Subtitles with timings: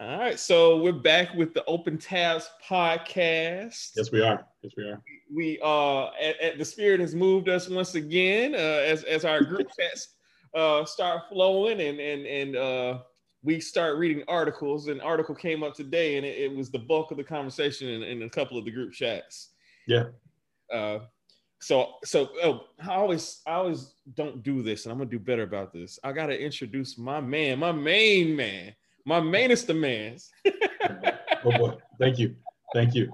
[0.00, 3.90] All right, so we're back with the Open Tabs podcast.
[3.94, 4.46] Yes, we are.
[4.62, 5.02] Yes, we are.
[5.30, 9.42] We uh, at, at the spirit has moved us once again uh, as as our
[9.42, 10.14] group chats
[10.54, 12.98] uh start flowing and and and uh
[13.42, 14.88] we start reading articles.
[14.88, 18.02] An article came up today, and it, it was the bulk of the conversation in,
[18.02, 19.50] in, a couple of the group chats.
[19.86, 20.04] Yeah.
[20.72, 21.00] Uh,
[21.60, 25.42] so so oh, I always I always don't do this, and I'm gonna do better
[25.42, 25.98] about this.
[26.02, 28.74] I gotta introduce my man, my main man
[29.04, 30.30] my mainest demands.
[31.44, 32.34] oh boy, thank you,
[32.74, 33.12] thank you.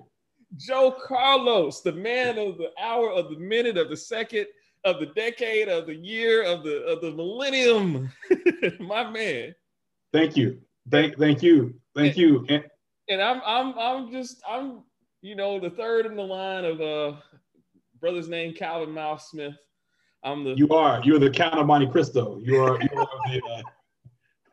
[0.56, 4.46] Joe Carlos, the man of the hour, of the minute, of the second,
[4.84, 8.10] of the decade, of the year, of the of the millennium.
[8.80, 9.54] my man.
[10.12, 10.60] Thank you,
[10.90, 12.46] thank thank you, thank you.
[12.48, 12.64] And,
[13.08, 14.82] and I'm I'm I'm just I'm
[15.22, 17.16] you know the third in the line of uh
[18.00, 19.56] brother's name Calvin Miles Smith.
[20.22, 22.38] I'm the you are you're the Count of Monte Cristo.
[22.42, 23.42] You are you are the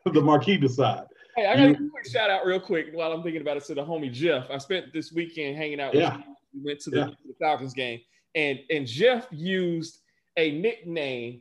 [0.06, 1.06] uh, the Marquis de Sade.
[1.36, 3.74] Hey, I got a quick shout out real quick while I'm thinking about it to
[3.74, 4.50] the homie Jeff.
[4.50, 6.16] I spent this weekend hanging out yeah.
[6.16, 6.36] with him.
[6.54, 7.06] We went to the, yeah.
[7.26, 8.00] the, Falcons game,
[8.34, 9.98] and and Jeff used
[10.36, 11.40] a nickname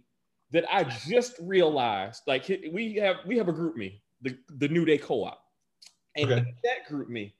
[0.51, 2.23] that I just realized.
[2.25, 5.39] Like we have we have a GroupMe, the the New Day Co-op,
[6.15, 6.53] and okay.
[6.63, 7.33] that GroupMe,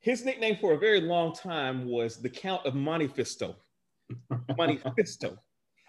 [0.00, 3.56] his nickname for a very long time was the Count of Monte Fisto.
[4.56, 5.36] Monte Fisto.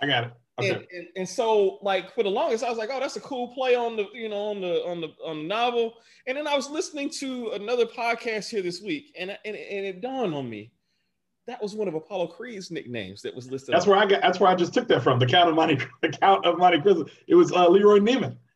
[0.01, 0.33] I got it.
[0.59, 0.69] Okay.
[0.69, 3.53] And, and, and, so like for the longest, I was like, oh, that's a cool
[3.53, 5.95] play on the you know on the on the on the novel.
[6.27, 10.01] And then I was listening to another podcast here this week, and and, and it
[10.01, 10.71] dawned on me
[11.49, 13.73] that was one of Apollo Creed's nicknames that was listed.
[13.73, 14.21] That's where I got.
[14.21, 15.17] That's where I just took that from.
[15.17, 17.07] The Count of Monte, the Count of Monte Cristo.
[17.27, 18.37] It was uh, Leroy Neiman.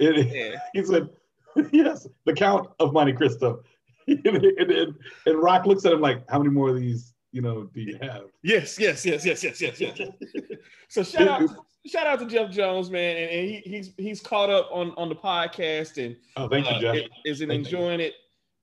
[0.00, 0.58] It, yeah.
[0.72, 1.08] He said,
[1.72, 3.62] "Yes, the Count of Monte Cristo."
[4.08, 4.94] and, and,
[5.26, 7.98] and Rock looks at him like, "How many more of these you know, do you
[8.00, 8.26] have?
[8.44, 10.00] Yes, yes, yes, yes, yes, yes, yes.
[10.88, 11.50] so shout out,
[11.84, 15.08] shout out to Jeff Jones, man, and, and, he, he's he's caught up on on
[15.08, 17.08] the podcast and oh, thank you, uh, Jeff.
[17.24, 18.06] Is it enjoying you.
[18.06, 18.14] it?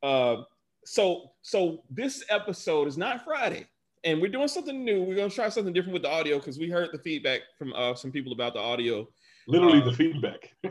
[0.02, 0.44] Uh,
[0.86, 3.68] so so this episode is not Friday,
[4.06, 5.04] and we're doing something new.
[5.04, 7.94] We're gonna try something different with the audio because we heard the feedback from uh,
[7.94, 9.06] some people about the audio
[9.48, 10.54] Literally uh, the feedback.
[10.66, 10.70] ah,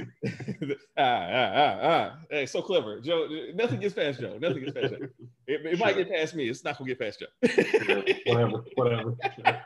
[0.98, 2.19] ah, ah, ah.
[2.31, 3.00] Hey, so clever.
[3.00, 4.38] Joe, nothing gets past Joe.
[4.41, 5.08] Nothing gets past Joe.
[5.47, 5.86] It, it sure.
[5.86, 6.48] might get past me.
[6.48, 8.03] It's not gonna get past Joe.
[8.26, 9.16] whatever, whatever.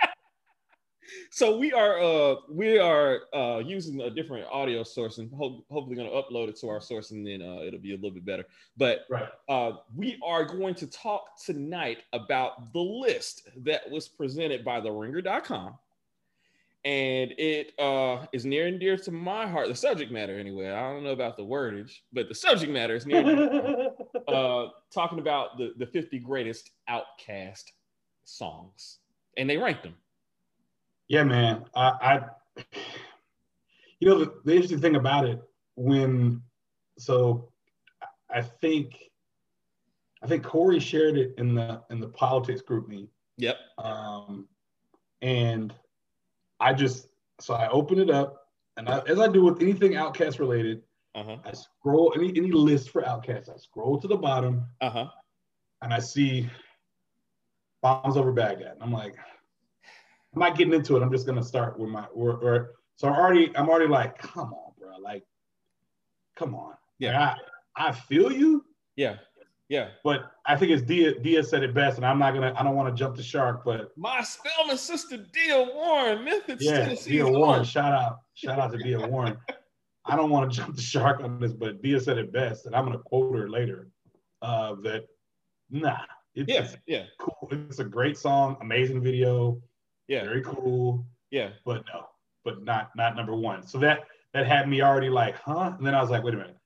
[1.31, 5.97] so we are uh we are uh using a different audio source and ho- hopefully
[5.97, 8.25] going to upload it to our source and then uh, it'll be a little bit
[8.25, 8.45] better
[8.77, 9.29] but right.
[9.49, 14.91] uh we are going to talk tonight about the list that was presented by the
[14.91, 15.77] ringer.com
[16.85, 19.69] and it uh, is near and dear to my heart.
[19.69, 20.71] The subject matter, anyway.
[20.71, 23.25] I don't know about the wordage, but the subject matter is near.
[24.29, 27.65] uh, talking about the the 50 greatest OutKast
[28.25, 28.99] songs,
[29.37, 29.95] and they ranked them.
[31.09, 31.65] Yeah, man.
[31.75, 32.21] I,
[32.57, 32.63] I
[34.01, 35.41] you know, the, the interesting thing about it
[35.77, 36.43] when,
[36.99, 37.49] so
[38.31, 39.11] I think,
[40.23, 43.09] I think Corey shared it in the in the politics GroupMe.
[43.39, 43.57] Yep.
[43.79, 44.49] Um,
[45.23, 45.75] and
[46.61, 47.09] I just
[47.41, 50.83] so I open it up, and I, as I do with anything OutKast related,
[51.15, 51.37] uh-huh.
[51.45, 53.49] I scroll any any list for OutKast.
[53.49, 55.09] I scroll to the bottom, uh-huh.
[55.83, 56.49] and I see
[57.83, 58.73] bombs over Baghdad.
[58.73, 59.17] And I'm like,
[60.35, 61.03] I'm not getting into it.
[61.03, 64.53] I'm just gonna start with my or, or so I'm already I'm already like, come
[64.53, 65.25] on, bro, like,
[66.37, 66.75] come on.
[66.99, 67.39] Yeah, like,
[67.77, 68.65] I I feel you.
[68.97, 69.17] Yeah.
[69.69, 69.89] Yeah.
[70.03, 72.77] But I think it's Dia Dia said it best, and I'm not gonna I don't
[72.77, 77.13] want to jump the shark, but my Spelman sister Dia Warren, Memphis, yeah, Tennessee.
[77.13, 79.39] Dia Warren, shout out, shout out to Dia Warren.
[80.05, 82.75] I don't want to jump the shark on this, but Dia said it best, and
[82.75, 83.89] I'm gonna quote her later.
[84.43, 85.07] Uh, that
[85.71, 85.97] nah,
[86.35, 87.49] it's, yeah, yeah, cool.
[87.51, 89.63] It's a great song, amazing video,
[90.09, 92.05] yeah, very cool, yeah, but no,
[92.45, 93.67] but not not number one.
[93.67, 94.01] So that
[94.35, 95.73] that had me already like, huh?
[95.79, 96.59] And then I was like, wait a minute,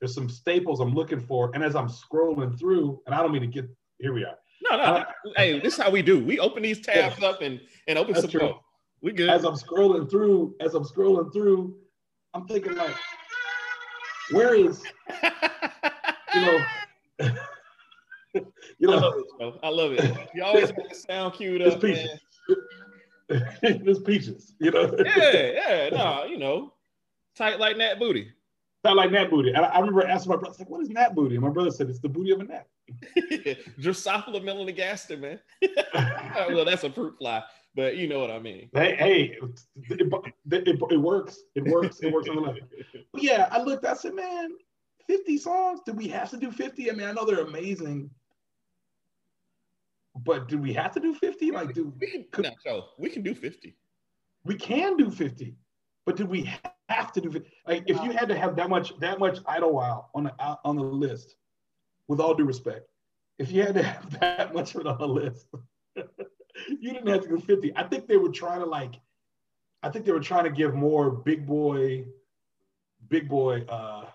[0.00, 1.50] there's some staples I'm looking for.
[1.54, 3.68] And as I'm scrolling through, and I don't mean to get
[3.98, 4.36] here we are.
[4.62, 4.82] No, no.
[4.82, 5.04] Uh,
[5.36, 6.22] hey, this is how we do.
[6.22, 8.60] We open these tabs yeah, up and, and open some more.
[9.02, 9.28] We good.
[9.30, 11.76] As I'm scrolling through, as I'm scrolling through,
[12.34, 12.94] I'm thinking like,
[14.30, 14.82] where is
[16.34, 16.64] you know
[18.78, 20.28] you know, I love it, I love it.
[20.34, 21.80] You always have the sound queued up.
[21.80, 22.20] Peaches.
[24.04, 24.94] Peaches, you know.
[25.04, 26.74] yeah, yeah, no, you know,
[27.34, 28.30] tight like that booty.
[28.86, 29.52] Sound like gnat booty.
[29.52, 31.34] I, I remember asking my brother, like, what is gnat booty?
[31.34, 32.68] And my brother said, it's the booty of a gnat.
[33.80, 35.40] Drosophila melanogaster, man.
[36.54, 37.42] well, that's a fruit fly,
[37.74, 38.70] but you know what I mean.
[38.72, 39.60] Hey, hey, it,
[39.90, 41.40] it, it, it works.
[41.56, 41.98] It works.
[42.00, 42.60] It works on the level.
[43.12, 44.50] But yeah, I looked, I said, man,
[45.08, 45.80] 50 songs?
[45.84, 46.88] Do we have to do 50?
[46.88, 48.08] I mean, I know they're amazing.
[50.24, 51.50] But do we have to do 50?
[51.50, 53.76] Like, do we can, could, no, we can do 50.
[54.44, 55.56] We can do 50.
[56.04, 59.18] But did we have to do like if you had to have that much that
[59.18, 60.32] much Idlewild on the
[60.64, 61.36] on the list,
[62.08, 62.88] with all due respect,
[63.38, 65.46] if you had to have that much of it on the list,
[65.96, 67.72] you didn't have to go 50.
[67.76, 68.94] I think they were trying to like,
[69.82, 72.06] I think they were trying to give more Big Boi,
[73.08, 74.06] Big Boi, uh,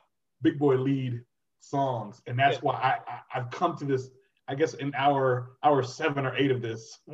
[0.41, 1.21] Big Boi lead
[1.59, 4.09] songs, and that's why I, I I've come to this.
[4.47, 6.99] I guess in our hour seven or eight of this,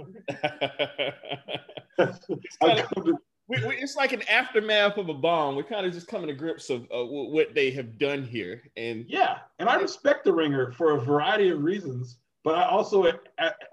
[2.00, 2.20] I've
[2.60, 3.18] come to,
[3.48, 5.56] we, we, it's like an aftermath of a bomb.
[5.56, 9.06] We're kind of just coming to grips of uh, what they have done here, and
[9.08, 13.10] yeah, and I respect the Ringer for a variety of reasons, but I also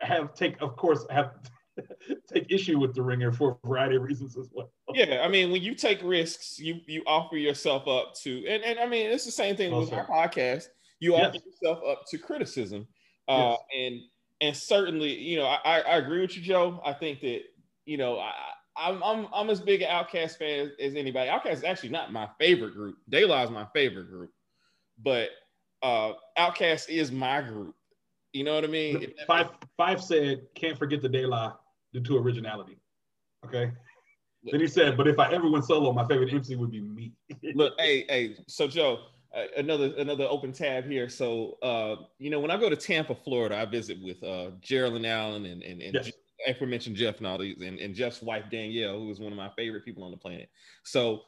[0.00, 1.32] have take, of course, have
[2.32, 4.70] take issue with the Ringer for a variety of reasons as well.
[4.92, 8.78] Yeah, I mean, when you take risks, you you offer yourself up to, and and
[8.78, 10.66] I mean, it's the same thing with our podcast.
[11.00, 11.26] You yes.
[11.26, 12.86] offer yourself up to criticism,
[13.26, 13.60] uh, yes.
[13.76, 14.00] and
[14.40, 16.80] and certainly, you know, I, I agree with you, Joe.
[16.84, 17.40] I think that
[17.86, 18.32] you know, I
[18.76, 21.30] I'm I'm I'm as big an OutKast fan as anybody.
[21.30, 22.96] OutKast is actually not my favorite group.
[23.10, 24.30] La is my favorite group,
[25.02, 25.30] but
[25.82, 27.74] uh OutKast is my group.
[28.32, 29.12] You know what I mean?
[29.26, 31.54] Five Five said, "Can't forget the La
[31.92, 32.78] due to originality."
[33.46, 33.70] Okay.
[34.50, 37.12] Then he said, "But if I ever went solo, my favorite MC would be me."
[37.54, 38.36] look, hey, hey.
[38.48, 41.08] So Joe, uh, another another open tab here.
[41.08, 45.04] So uh, you know, when I go to Tampa, Florida, I visit with uh Geraldine
[45.04, 46.10] Allen and and, and yes
[46.46, 49.50] aforementioned Jeff and all these, and, and Jeff's wife Danielle, who is one of my
[49.56, 50.48] favorite people on the planet.
[50.84, 51.22] So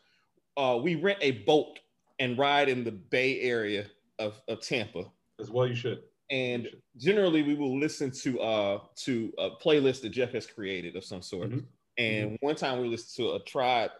[0.56, 1.78] uh, we rent a boat
[2.18, 3.86] and ride in the Bay Area
[4.18, 5.04] of, of Tampa.
[5.40, 6.02] As well, you should.
[6.30, 6.80] And you should.
[6.98, 11.22] generally, we will listen to uh to a playlist that Jeff has created of some
[11.22, 11.50] sort.
[11.50, 11.58] Mm-hmm.
[11.98, 12.46] And mm-hmm.
[12.46, 13.90] one time we listened to a tribe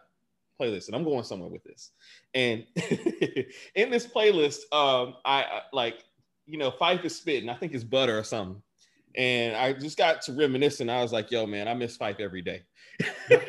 [0.60, 1.90] playlist, and I'm going somewhere with this.
[2.34, 2.64] And
[3.74, 6.02] in this playlist, um, I, I like
[6.46, 7.50] you know, Phife is spitting.
[7.50, 8.62] I think it's butter or something.
[9.16, 10.90] And I just got to reminiscing.
[10.90, 12.62] I was like, yo, man, I miss Phife every day.
[13.30, 13.40] man,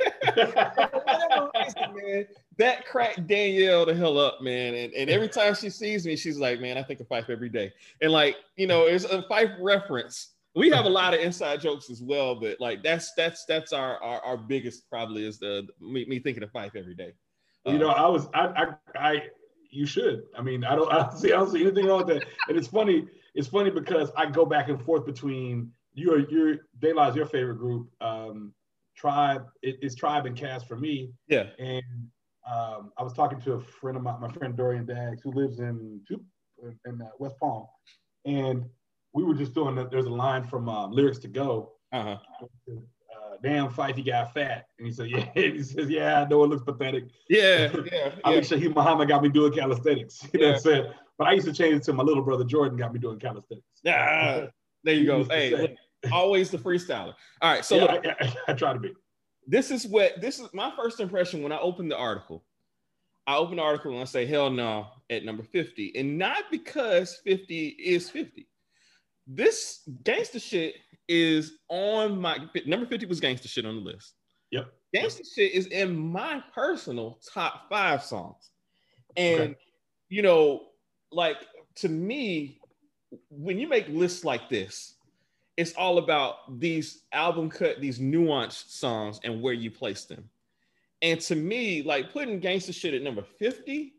[2.58, 4.76] that cracked Danielle the hell up, man.
[4.76, 7.50] And, and every time she sees me, she's like, man, I think of Phife every
[7.50, 7.74] day.
[8.02, 10.34] And like, you know, it's a Phife reference.
[10.56, 14.02] We have a lot of inside jokes as well, but like that's that's that's our
[14.02, 17.14] our, our biggest probably is the me, me thinking of Phife every day.
[17.66, 19.28] You know, I was I I, I
[19.70, 20.24] you should.
[20.36, 22.26] I mean, I don't I don't see I don't see anything wrong with that.
[22.48, 23.06] And it's funny
[23.38, 26.20] it's funny because I go back and forth between your
[26.84, 27.90] La is your favorite group.
[28.02, 28.54] Um,
[28.96, 31.12] Tribe it, it's Tribe and Cast for me.
[31.28, 31.46] Yeah.
[31.60, 31.84] And
[32.52, 35.60] um, I was talking to a friend of mine, my friend Dorian Daggs, who lives
[35.60, 37.68] in in uh, West Palm,
[38.26, 38.66] and
[39.14, 39.92] we were just doing that.
[39.92, 41.74] There's a line from uh, Lyrics to Go.
[41.92, 42.18] Uh-huh.
[43.44, 46.48] Damn, fight he got fat, and he said, "Yeah." he says, "Yeah, I know it
[46.48, 48.12] looks pathetic." Yeah, yeah.
[48.24, 48.42] Ali yeah.
[48.42, 50.28] Shaheed Muhammad got me doing calisthenics.
[50.34, 50.94] You know what I'm saying?
[51.18, 53.66] But I used to change it to my little brother Jordan got me doing calisthenics.
[53.84, 54.48] Yeah,
[54.84, 55.24] there you go.
[55.24, 55.76] Hey,
[56.12, 57.14] always the freestyler.
[57.42, 58.94] All right, so yeah, look, I, I, I, try to be.
[59.48, 62.44] This is what this is my first impression when I opened the article.
[63.28, 65.94] I open the article and I say, hell no, at number 50.
[65.98, 68.48] And not because 50 is 50.
[69.28, 70.76] This gangster shit
[71.08, 74.14] is on my number 50 was gangster shit on the list.
[74.52, 74.72] Yep.
[74.94, 78.50] Gangster shit is in my personal top five songs.
[79.16, 79.56] And okay.
[80.10, 80.68] you know,
[81.12, 81.38] like
[81.76, 82.60] to me,
[83.30, 84.96] when you make lists like this,
[85.58, 90.30] it's all about these album cut, these nuanced songs and where you place them.
[91.02, 93.94] And to me, like putting gangster shit at number 50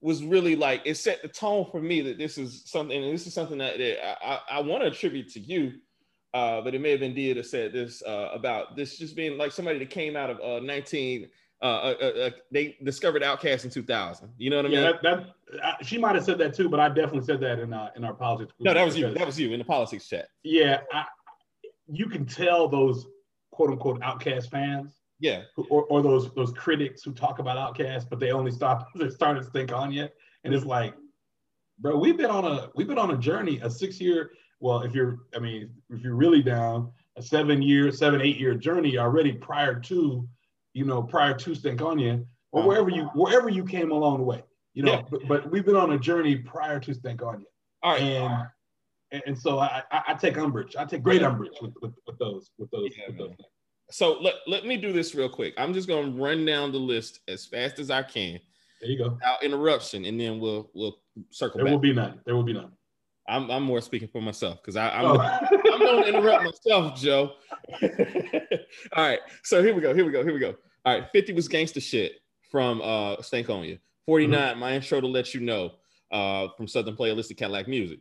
[0.00, 3.26] was really like it set the tone for me that this is something, and this
[3.26, 5.72] is something that, that I, I want to attribute to you.
[6.34, 9.38] Uh, but it may have been Dia that said this uh, about this just being
[9.38, 11.28] like somebody that came out of uh, 19
[11.64, 14.30] uh, uh, uh, they discovered OutKast in 2000.
[14.36, 14.80] You know what I mean?
[14.80, 15.02] Yeah, that,
[15.62, 18.04] that she might have said that too, but I definitely said that in uh, in
[18.04, 18.52] our politics.
[18.52, 19.10] Group no, that was you.
[19.14, 20.28] That was you in the politics chat.
[20.42, 21.06] Yeah, I,
[21.86, 23.06] you can tell those
[23.50, 25.00] quote unquote OutKast fans.
[25.20, 25.44] Yeah.
[25.70, 29.42] or, or those those critics who talk about OutKast, but they only stop They're starting
[29.42, 30.12] to think on yet,
[30.42, 30.92] and it's like,
[31.78, 34.32] bro, we've been on a we've been on a journey, a six year.
[34.64, 38.54] Well, if you're, I mean, if you're really down, a seven year, seven eight year
[38.54, 40.26] journey already prior to
[40.74, 42.68] you know, prior to Stankonia, or uh-huh.
[42.68, 44.42] wherever you wherever you came along the way.
[44.74, 45.02] You know, yeah.
[45.08, 47.44] but, but, we've been on a journey prior to Stankonia.
[47.82, 48.48] All right.
[49.12, 50.74] And and so I, I, take umbrage.
[50.76, 53.48] I take great umbrage with, with, with those with those yeah, with those things.
[53.90, 55.54] So let, let me do this real quick.
[55.56, 58.40] I'm just gonna run down the list as fast as I can.
[58.80, 59.10] There you go.
[59.10, 60.96] Without interruption, and then we'll we'll
[61.30, 61.72] circle there back.
[61.72, 62.18] will be none.
[62.24, 62.72] There will be none.
[63.28, 65.20] I'm, I'm more speaking for myself because I'm, oh.
[65.20, 67.32] I'm going to interrupt myself, Joe.
[67.82, 69.94] All right, so here we go.
[69.94, 70.22] Here we go.
[70.22, 70.54] Here we go.
[70.84, 72.12] All right, 50 was gangster shit
[72.50, 73.78] from uh Stankonia.
[74.06, 74.60] 49, mm-hmm.
[74.60, 75.72] my intro to let you know
[76.12, 78.00] uh from Southern Playlist of Cadillac Music.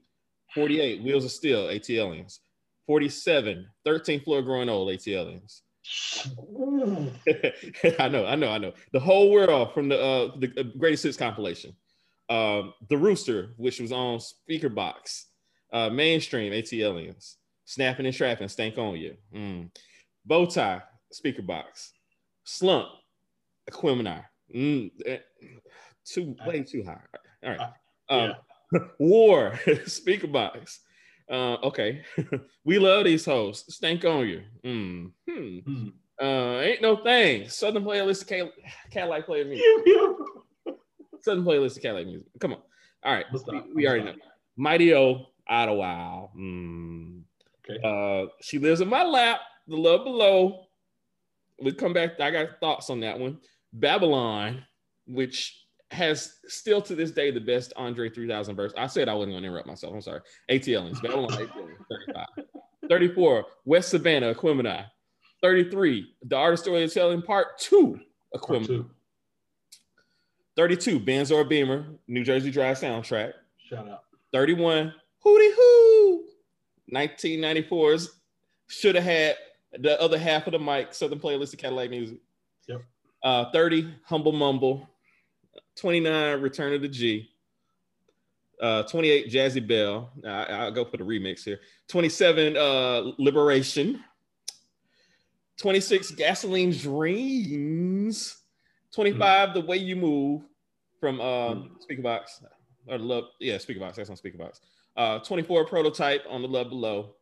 [0.54, 2.40] 48, Wheels of Steel, ATLiens.
[2.86, 5.62] 47, 13 Floor Growing Old, ATLiens.
[8.00, 8.74] I know, I know, I know.
[8.92, 11.76] The whole world from the uh the uh, greatest hits compilation.
[12.30, 15.28] Um, the Rooster, which was on Speaker Box.
[15.72, 17.36] Uh, mainstream ATLiens.
[17.66, 19.16] Snapping and trapping, Stankonia.
[19.34, 19.70] Mm.
[20.26, 21.94] Bow tie, speaker box.
[22.44, 22.90] Slump,
[23.70, 24.24] Aquemini.
[24.54, 24.92] Mm.
[25.06, 25.18] Eh,
[26.06, 27.02] too way too high.
[27.44, 27.60] All right.
[28.10, 28.34] Um,
[28.74, 28.80] yeah.
[29.00, 30.82] War, speaker box.
[31.30, 32.04] Uh, okay.
[32.66, 33.80] we love these hosts.
[33.80, 34.44] Stankonia.
[34.64, 35.12] Mm.
[35.28, 35.58] Hmm.
[35.68, 35.94] Mm.
[36.22, 37.50] Uh, ain't no thing.
[37.50, 38.28] Southern playlist
[38.92, 39.66] Cadillac player music.
[41.24, 42.28] Southern playlist of Cadillac music.
[42.40, 42.60] Come on.
[43.04, 43.26] All right.
[43.32, 44.14] We, we already know.
[44.58, 46.30] Mighty O, Idlewild.
[46.38, 47.22] Mm.
[47.70, 47.80] Okay.
[47.84, 49.40] Uh, she lives in my lap.
[49.68, 50.66] The love below.
[51.62, 52.20] We come back.
[52.20, 53.40] I got thoughts on that one.
[53.72, 54.66] Babylon,
[55.08, 58.74] which has still to this day the best Andre 3000 verse.
[58.78, 59.94] I said I wasn't going to interrupt myself.
[59.94, 60.22] I'm sorry.
[60.50, 61.02] ATLiens.
[61.02, 61.78] Babylon, ATLiens,
[62.08, 62.46] 35.
[62.90, 64.86] 34, West Savannah, Aquemini.
[65.42, 68.00] 33, The Art of Storytelling Part 2,
[68.36, 68.86] Aquemini.
[70.56, 73.34] 32, Benz or Beamer, New Jersey Drive soundtrack.
[73.58, 74.04] Shout out.
[74.32, 74.94] 31,
[75.26, 76.24] Hootie Hoo.
[76.94, 78.20] 1994's
[78.68, 79.36] should have had
[79.80, 82.18] the other half of the mic, Southern Playlist of Cadillac Music.
[82.68, 82.82] Yep.
[83.24, 84.88] Uh, 30, Humble Mumble.
[85.78, 87.30] 29, Return of the G.
[88.62, 90.12] Uh, 28, Jazzy Belle.
[90.28, 91.60] I, will go for the remix here.
[91.88, 94.04] 27, uh, Liberation.
[95.58, 98.38] 26, Gasoline Dreams.
[98.94, 99.54] 25, mm.
[99.54, 100.44] The Way You Move
[101.00, 102.02] from um, mm.
[102.02, 102.44] Speakerbox.
[102.88, 103.96] Or Love, yeah, Speakerbox.
[103.96, 104.60] That's on Speakerbox.
[104.96, 107.16] Uh, 24, Prototype on the Love Below.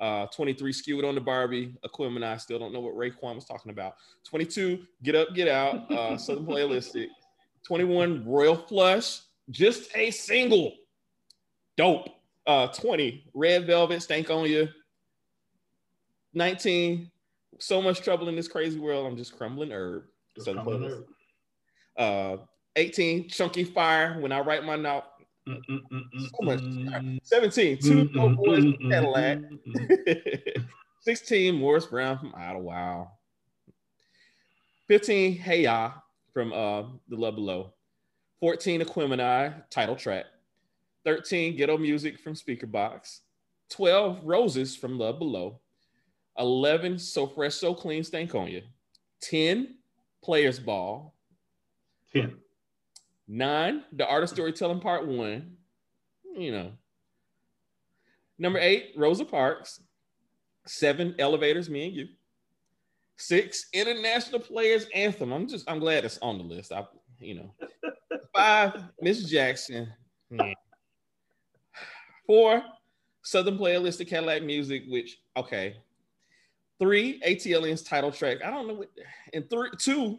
[0.00, 1.74] Uh, 23, Skew It on the Bar-B.
[1.84, 3.96] Aquemini, I still don't know what Raekwon was talking about.
[4.24, 5.90] 22, Get Up, Get Out.
[5.92, 7.08] Uh, Southern Playalistic.
[7.66, 10.72] 21 Royal Flush, just a single.
[11.76, 12.08] Dope.
[12.46, 14.70] Uh, 20 Red Velvet, Stankonia.
[16.32, 17.10] 19
[17.58, 19.06] So much trouble in this crazy world.
[19.06, 20.04] I'm just crumbling herb.
[20.44, 21.04] Just crumbling herb.
[21.96, 22.36] Uh,
[22.76, 24.20] 18 Chonkyfire.
[24.20, 25.04] When I write my note.
[25.46, 26.60] So much.
[27.22, 29.38] 17 Two Dope Boys from Cadillac.
[31.00, 33.08] 16 Morris Brown from Idlewild.
[34.88, 35.92] 15 Hey Ya
[36.32, 37.72] from uh, The Love Below.
[38.40, 40.24] 14, Aquemini, title track.
[41.04, 43.20] 13, Ghetto Music from Speaker Box.
[43.70, 45.58] 12, Roses from Love Below.
[46.38, 48.62] 11, So Fresh, So Clean, Stankonia.
[49.22, 49.74] 10,
[50.22, 51.14] Players Ball.
[52.12, 52.36] 10.
[53.28, 55.56] 9, The Art of Storytelling Part 1.
[56.36, 56.72] You know.
[58.38, 59.80] Number 8, Rosa Parks.
[60.66, 62.08] 7, Elevators, Me and You.
[63.16, 65.30] Six, international players anthem.
[65.30, 66.72] I'm just I'm glad it's on the list.
[66.72, 66.86] I
[67.18, 67.54] you know.
[68.34, 69.92] Five, Miss Jackson.
[72.26, 72.62] Four,
[73.22, 75.76] Southern playlist of Cadillac music, which okay.
[76.80, 78.38] Three, ATLiens title track.
[78.44, 78.88] I don't know what
[79.34, 80.18] and three, two,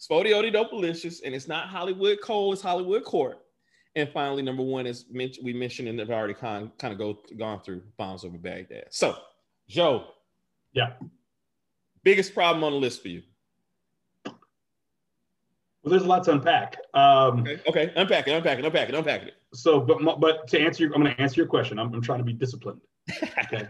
[0.00, 3.38] SpottieOttieDopaliscious, and it's not Hollywood Cole, it's Hollywood Court.
[3.96, 7.60] And finally, number one is we mentioned and have already kind kind of go gone
[7.62, 8.86] through bombs over Baghdad.
[8.90, 9.16] So,
[9.68, 10.08] Joe.
[10.72, 10.92] Yeah.
[12.02, 13.22] Biggest problem on the list for you?
[14.26, 16.76] Well, there's a lot to unpack.
[16.92, 17.60] Um, okay.
[17.66, 19.34] okay, unpack it, unpack it, unpack it, unpack it.
[19.52, 21.78] So, but but to answer, your, I'm going to answer your question.
[21.78, 22.80] I'm, I'm trying to be disciplined.
[23.44, 23.68] Okay,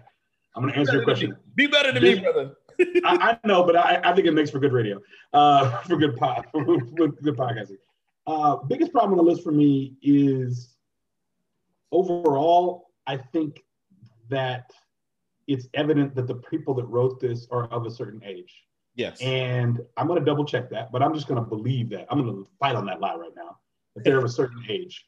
[0.54, 1.36] I'm going to answer your question.
[1.54, 2.56] Be better than me, brother.
[3.04, 5.00] I, I, know, but I, I think it makes for good radio,
[5.32, 7.78] uh, for good pod, for good podcasting.
[8.26, 10.74] Uh, biggest problem on the list for me is
[11.92, 12.90] overall.
[13.06, 13.62] I think
[14.30, 14.70] that
[15.46, 18.64] it's evident that the people that wrote this are of a certain age.
[18.96, 19.20] Yes.
[19.20, 22.06] And I'm going to double check that, but I'm just going to believe that.
[22.10, 23.58] I'm going to fight on that lie right now
[23.94, 25.04] that they're of a certain age.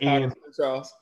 [0.00, 0.92] And Charles.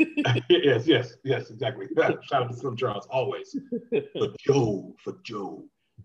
[0.48, 1.86] yes, yes, yes, exactly.
[1.96, 3.56] Shout out to Slim Charles always.
[3.90, 5.64] For Joe, for Joe.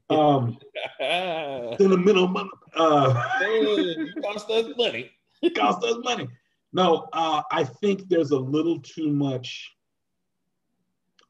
[0.09, 0.57] Um,
[0.99, 2.49] sentimental money.
[2.75, 5.11] Uh, hey, cost us money.
[5.55, 6.27] cost us money.
[6.73, 9.71] No, uh, I think there's a little too much.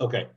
[0.02, 0.28] Okay,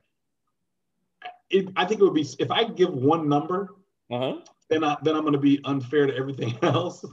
[1.49, 3.75] it, I think it would be if I give one number,
[4.11, 4.37] uh-huh.
[4.69, 7.03] then I, then I'm going to be unfair to everything else.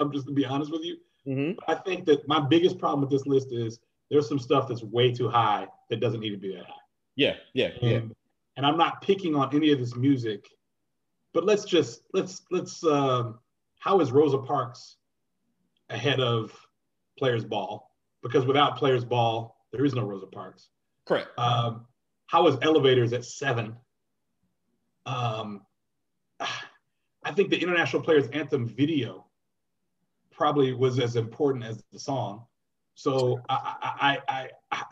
[0.00, 0.96] I'm just going to be honest with you.
[1.26, 1.58] Mm-hmm.
[1.68, 3.78] I think that my biggest problem with this list is
[4.10, 6.74] there's some stuff that's way too high that doesn't need to be that high.
[7.16, 8.00] Yeah, yeah, and, yeah.
[8.56, 10.48] And I'm not picking on any of this music,
[11.32, 12.84] but let's just let's let's.
[12.84, 13.32] Uh,
[13.78, 14.96] how is Rosa Parks
[15.90, 16.52] ahead of
[17.18, 17.90] Players Ball?
[18.22, 20.68] Because without Players Ball, there is no Rosa Parks.
[21.06, 21.28] Correct.
[21.38, 21.86] Um,
[22.26, 23.76] how was elevators at seven?
[25.06, 25.62] Um,
[26.40, 29.26] I think the International Players Anthem video
[30.30, 32.44] probably was as important as the song.
[32.94, 34.84] So I, I, I, I,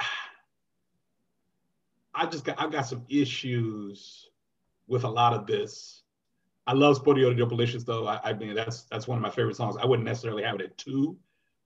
[2.14, 4.28] I just got, I got some issues
[4.86, 6.02] with a lot of this.
[6.66, 8.06] I love Spodio Delicious though.
[8.06, 9.76] I, I mean, that's, that's one of my favorite songs.
[9.80, 11.16] I wouldn't necessarily have it at two,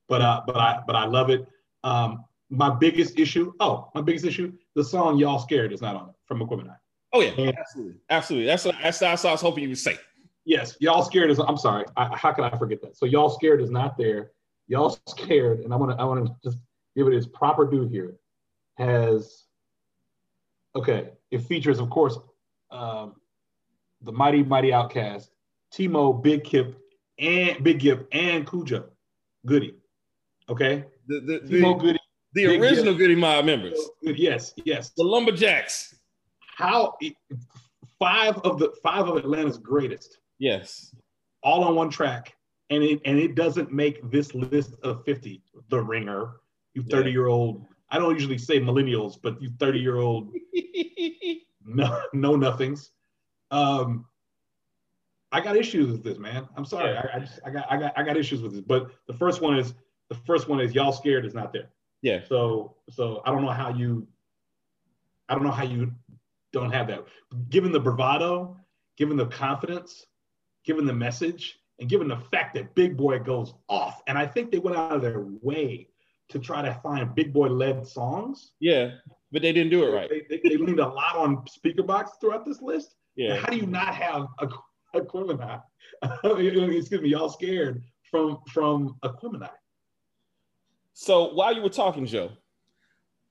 [0.08, 1.46] but, uh, but I, but I love it.
[1.84, 3.52] Um, my biggest issue.
[3.58, 6.76] Oh, my biggest issue: the song "Y'all Scared" is not on it from Aquemini.
[7.12, 8.46] Oh yeah, and, absolutely, absolutely.
[8.46, 9.98] That's what, that's, that's what I was hoping you would say.
[10.44, 11.40] Yes, "Y'all Scared" is.
[11.40, 11.84] I'm sorry.
[11.96, 12.96] I, how could I forget that?
[12.96, 14.30] So "Y'all Scared" is not there.
[14.68, 16.58] "Y'all Scared," and I want to I want to just
[16.96, 18.16] give it its proper due here.
[18.76, 19.44] Has
[20.74, 21.10] okay.
[21.30, 22.18] It features, of course,
[22.70, 23.14] um,
[24.02, 25.28] the mighty mighty OutKast,
[25.72, 26.78] T-Mo, Big Kip,
[27.18, 28.84] and Big Gipp, and Khujo
[29.44, 29.74] Goodie.
[30.48, 31.98] Okay, the the, the, Goodie,
[32.34, 33.78] the original Goodie Mob members.
[34.02, 34.90] Yes, yes.
[34.96, 35.94] The Lumberjacks.
[36.56, 36.96] How
[37.98, 40.18] five of the five of Atlanta's greatest.
[40.38, 40.94] Yes.
[41.42, 42.35] All on one track,
[42.70, 45.42] and it and it doesn't make this list of fifty.
[45.68, 46.40] The Ringer,
[46.74, 47.66] you thirty year old.
[47.90, 50.34] I don't usually say millennials, but you thirty year old.
[51.64, 52.90] no, no nothings.
[53.50, 54.06] Um,
[55.32, 56.48] I got issues with this, man.
[56.56, 56.92] I'm sorry.
[56.92, 57.06] Yeah.
[57.12, 58.60] I, I, just I got I got I got issues with this.
[58.60, 59.74] But the first one is
[60.08, 61.70] the first one is y'all scared is not there.
[62.02, 62.20] Yeah.
[62.28, 64.06] So so I don't know how you
[65.28, 65.92] I don't know how you
[66.52, 67.04] don't have that.
[67.50, 68.56] Given the bravado,
[68.96, 70.06] given the confidence,
[70.64, 74.50] given the message, and given the fact that Big Boi goes off, and I think
[74.50, 75.88] they went out of their way
[76.28, 78.52] to try to find Big Boi led songs.
[78.60, 78.92] Yeah,
[79.32, 80.08] but they didn't do it right.
[80.08, 82.94] They, they, they leaned a lot on speaker box throughout this list.
[83.16, 83.36] Yeah.
[83.36, 84.48] how do you not have a
[84.94, 85.62] Aquemini?
[86.78, 89.50] Excuse me, y'all scared from from Aquemini?
[90.92, 92.30] So while you were talking, Joe,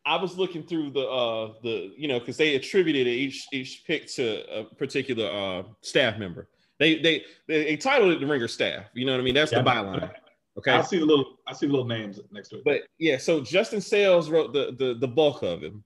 [0.05, 4.07] I was looking through the uh the you know because they attributed each each pick
[4.13, 6.47] to a particular uh staff member.
[6.79, 8.85] They they they, titled it the Ringer staff.
[8.93, 9.33] You know what I mean?
[9.33, 10.11] That's yeah, the byline.
[10.57, 10.71] Okay.
[10.71, 12.63] I see the little I see the little names next to it.
[12.65, 15.83] But yeah, so Justin Sayles wrote the the the bulk of him.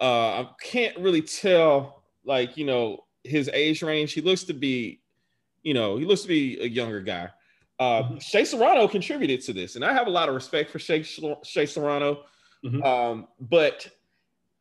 [0.00, 4.12] Uh I can't really tell like you know his age range.
[4.12, 5.00] He looks to be,
[5.62, 7.30] you know, he looks to be a younger guy.
[7.80, 8.18] Uh, mm-hmm.
[8.18, 11.66] Shea Serrano contributed to this, and I have a lot of respect for Shea, Shea
[11.66, 12.22] Serrano.
[12.64, 12.82] Mm-hmm.
[12.82, 13.88] Um, but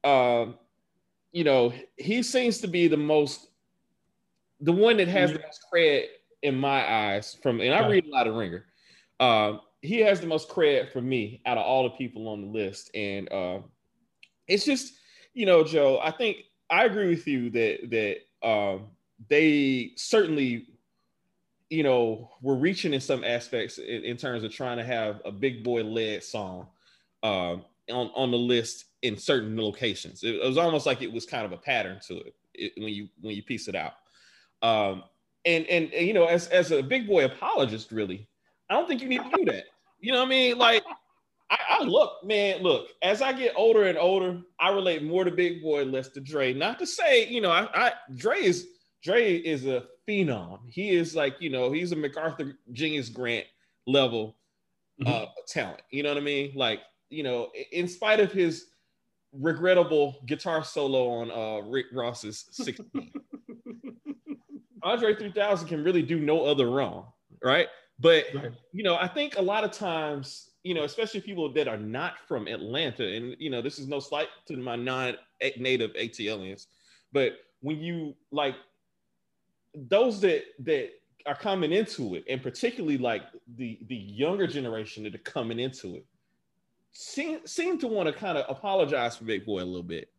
[0.04, 0.56] um,
[1.32, 3.48] you know, he seems to be the most,
[4.64, 6.06] the one that has the most cred
[6.42, 7.38] in my eyes.
[7.44, 8.66] From and I read a lot of Ringer.
[9.20, 12.48] Uh, he has the most cred for me out of all the people on the
[12.48, 13.60] list, and uh,
[14.48, 14.94] it's just,
[15.34, 16.00] you know, Joe.
[16.02, 16.38] I think
[16.70, 18.88] I agree with you that that um,
[19.30, 20.68] they certainly
[21.70, 25.32] you know, we're reaching in some aspects in, in terms of trying to have a
[25.32, 26.68] Big Boi led song
[27.24, 30.24] um, on, on the list in certain locations.
[30.24, 32.94] It, it, was almost like it was kind of a pattern to it, it when
[32.94, 33.94] you when you piece it out.
[34.64, 35.04] Um,
[35.46, 38.28] and, and, and you know, as as a Big Boi apologist, really,
[38.70, 39.66] I don't think you need to do that.
[40.00, 40.58] You know what I mean?
[40.58, 40.84] Like,
[41.50, 42.88] I, I, look, man, look.
[43.02, 46.54] As I get older and older, I relate more to Big Boi, less to Dre.
[46.54, 48.68] Not to say, you know, I, I Dre is
[49.04, 50.60] Dre is a phenom.
[50.70, 53.46] He is like, you know, he's a MacArthur Genius Grant
[53.86, 54.38] level
[55.02, 55.12] mm-hmm.
[55.12, 55.82] uh, talent.
[55.92, 56.54] You know what I mean?
[56.56, 58.68] Like, you know, in spite of his
[59.34, 63.12] regrettable guitar solo on uh, Rick Ross's 16,
[64.84, 67.08] Andre 3000 can really do no other wrong,
[67.44, 67.68] right?
[68.00, 68.52] But, right.
[68.72, 72.14] you know, I think a lot of times, you know, especially people that are not
[72.28, 75.16] from Atlanta, and, you know, this is no slight to my non
[75.58, 76.68] native ATLians,
[77.12, 78.56] but when you like
[79.74, 80.90] those that that
[81.26, 83.24] are coming into it, and particularly like
[83.56, 86.06] the the younger generation that are coming into it,
[86.92, 90.10] seem seem to want to kind of apologize for Big Boi a little bit.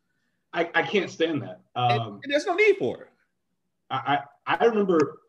[0.53, 1.61] I, I can't stand that.
[1.75, 3.09] Um, and, and there's no need for it.
[3.91, 5.21] I, I remember,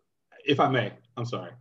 [0.46, 1.52] if I may, I'm sorry.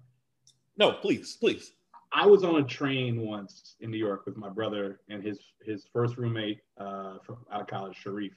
[0.77, 1.73] No, please, please.
[2.13, 5.87] I was on a train once in New York with my brother and his his
[5.93, 8.33] first roommate uh, from out of college, Sharif,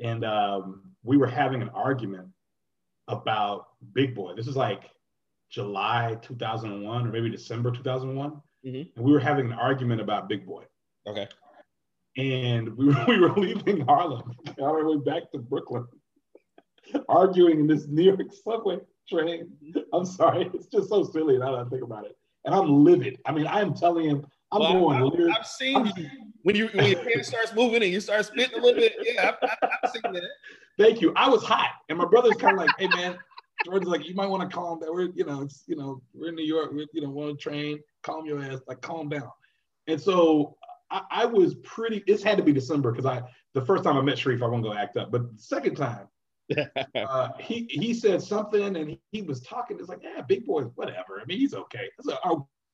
[0.00, 2.28] and um, we were having an argument
[3.08, 4.34] about Big Boi.
[4.34, 4.90] This is like
[5.50, 8.30] July 2001 or maybe December 2001.
[8.30, 8.76] Mm-hmm.
[8.96, 10.64] And we were having an argument about Big Boi.
[11.06, 11.28] Okay.
[12.16, 15.86] And we were, we were leaving Harlem on our way back to Brooklyn,
[17.08, 19.50] arguing in this New York subway train.
[19.92, 22.16] I'm sorry, it's just so silly now that I think about it.
[22.44, 23.18] And I'm livid.
[23.24, 25.30] I mean, I am telling him, I'm well, going.
[25.30, 26.08] I've, I've seen you
[26.42, 28.94] when you when your hand starts moving and you start spitting a little bit.
[29.02, 30.28] Yeah, I've, I've, I've seen that.
[30.78, 31.12] Thank you.
[31.16, 33.18] I was hot, and my brother's kind of like, "Hey, man."
[33.64, 34.92] Jordan's like, "You might want to calm down.
[34.92, 36.70] We're, you know, it's, you know, we're in New York.
[36.72, 37.78] We're, you know, on a train.
[38.02, 38.60] Calm your ass.
[38.68, 39.30] Like, calm down."
[39.86, 40.56] And so
[40.90, 42.04] I, I was pretty.
[42.06, 43.22] It's had to be December because I
[43.54, 46.08] the first time I met Sharif, I won't go act up, but the second time.
[46.94, 49.78] uh, he he said something and he, he was talking.
[49.78, 51.20] It's like, yeah, Big Boi, whatever.
[51.20, 51.88] I mean, he's okay.
[51.98, 52.18] I said,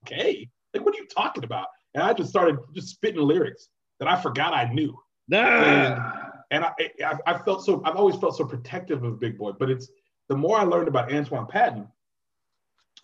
[0.07, 0.49] okay.
[0.75, 1.67] Like, what are you talking about?
[1.95, 4.97] And I just started just spitting lyrics that I forgot I knew.
[5.29, 6.73] Nah and I,
[7.05, 9.89] I, I, felt so I've always felt so protective of Big Boi, but it's
[10.29, 11.89] the more I learned about Antoine Patton,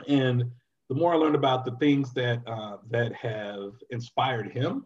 [0.09, 0.45] and
[0.89, 4.85] the more I learned about the things that uh, that have inspired him,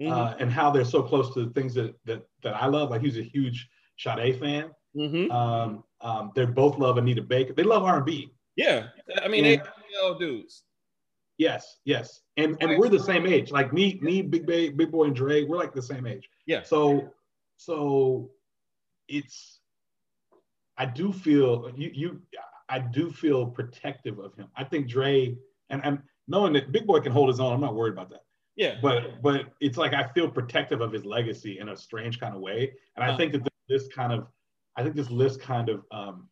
[0.00, 0.12] mm-hmm.
[0.12, 2.90] uh, and how they're so close to the things that that that I love.
[2.90, 3.68] Like he's a huge
[3.98, 4.70] Sade fan.
[4.96, 5.30] Mm-hmm.
[5.30, 7.52] Um, um, they both love Anita Baker.
[7.52, 8.32] They love R and B.
[8.56, 8.88] Yeah,
[9.22, 10.64] I mean, and, they all dudes.
[11.36, 13.50] Yes, yes, and and we're the same age.
[13.52, 16.28] Like me, me, Big Bay, Big Boi, and Dre, we're like the same age.
[16.46, 16.62] Yeah.
[16.62, 17.12] So,
[17.56, 18.30] so
[19.06, 19.60] it's.
[20.76, 22.22] I do feel you you.
[22.68, 24.48] I do feel protective of him.
[24.56, 25.36] I think Dre
[25.70, 28.24] and and knowing that Big Boi can hold his own, I'm not worried about that.
[28.56, 28.74] Yeah.
[28.82, 32.40] But but it's like I feel protective of his legacy in a strange kind of
[32.40, 34.26] way, and I uh, think that this kind of,
[34.78, 36.28] I think this list kind of um,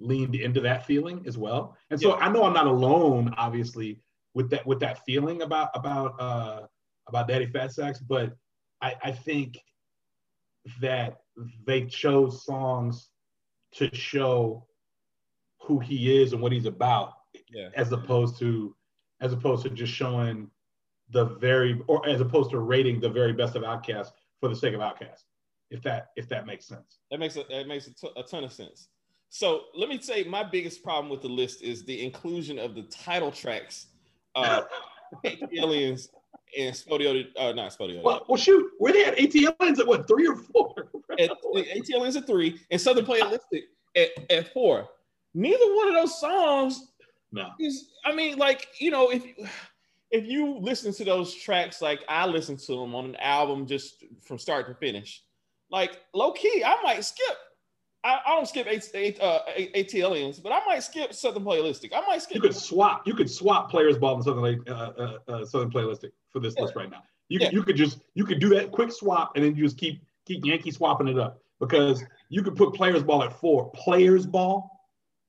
[0.00, 1.76] leaned into that feeling as well.
[1.90, 2.24] And so yeah.
[2.24, 4.00] I know I'm not alone, obviously,
[4.32, 6.62] with that with that feeling about about uh,
[7.06, 8.34] about Daddy Fat Sax, but
[8.80, 9.58] I, I think
[10.80, 11.18] that
[11.66, 13.10] they chose songs
[13.74, 14.66] to show
[15.60, 17.12] who he is and what he's about,
[17.50, 17.68] yeah.
[17.76, 18.74] as opposed to
[19.20, 20.50] as opposed to just showing
[21.10, 24.72] the very or as opposed to rating the very best of OutKast for the sake
[24.72, 25.24] of OutKast.
[25.70, 26.98] If that if that makes sense.
[27.10, 28.88] That makes a, that makes a, t- a ton of sense.
[29.30, 32.82] So let me say my biggest problem with the list is the inclusion of the
[32.82, 33.86] title tracks,
[34.34, 34.62] uh,
[35.24, 36.08] ATLiens
[36.56, 38.02] and Spodio, uh, not Spodio.
[38.02, 40.74] Well, well, shoot, where they had ATLiens at what three or four?
[41.18, 43.64] at, ATLiens at three and Southern Playalistic
[43.96, 44.88] at, at four.
[45.34, 46.92] Neither one of those songs
[47.32, 47.50] no.
[47.60, 47.90] is.
[48.04, 49.24] I mean, like you know, if
[50.10, 54.04] if you listen to those tracks like I listen to them on an album just
[54.22, 55.22] from start to finish,
[55.70, 57.36] like low key, I might skip.
[58.04, 61.92] I, I don't skip eight, eight, uh, ATLiens, but I might skip Southern Playalistic.
[61.92, 62.36] I might skip.
[62.36, 63.06] You could swap.
[63.06, 66.62] You could swap players ball and Southern uh, uh, uh, Southern Playalistic for this yeah.
[66.62, 67.02] list right now.
[67.28, 67.50] You yeah.
[67.50, 70.44] you could just you could do that quick swap and then you just keep keep
[70.44, 73.70] Yankee swapping it up because you could put players ball at four.
[73.72, 74.70] Players ball,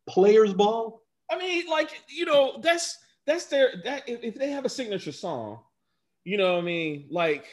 [0.07, 1.01] players ball.
[1.31, 5.11] I mean, like you know, that's that's their that if, if they have a signature
[5.11, 5.59] song,
[6.23, 7.07] you know what I mean?
[7.09, 7.45] Like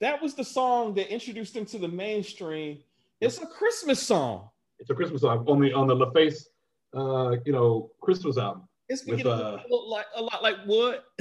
[0.00, 2.78] that was the song that introduced them to the mainstream.
[3.20, 4.48] It's a Christmas song.
[4.78, 6.46] It's a Christmas song on the on the LaFace,
[6.94, 8.68] uh, you know, Christmas album.
[8.88, 11.04] It's beginning with, uh, to look like a lot like what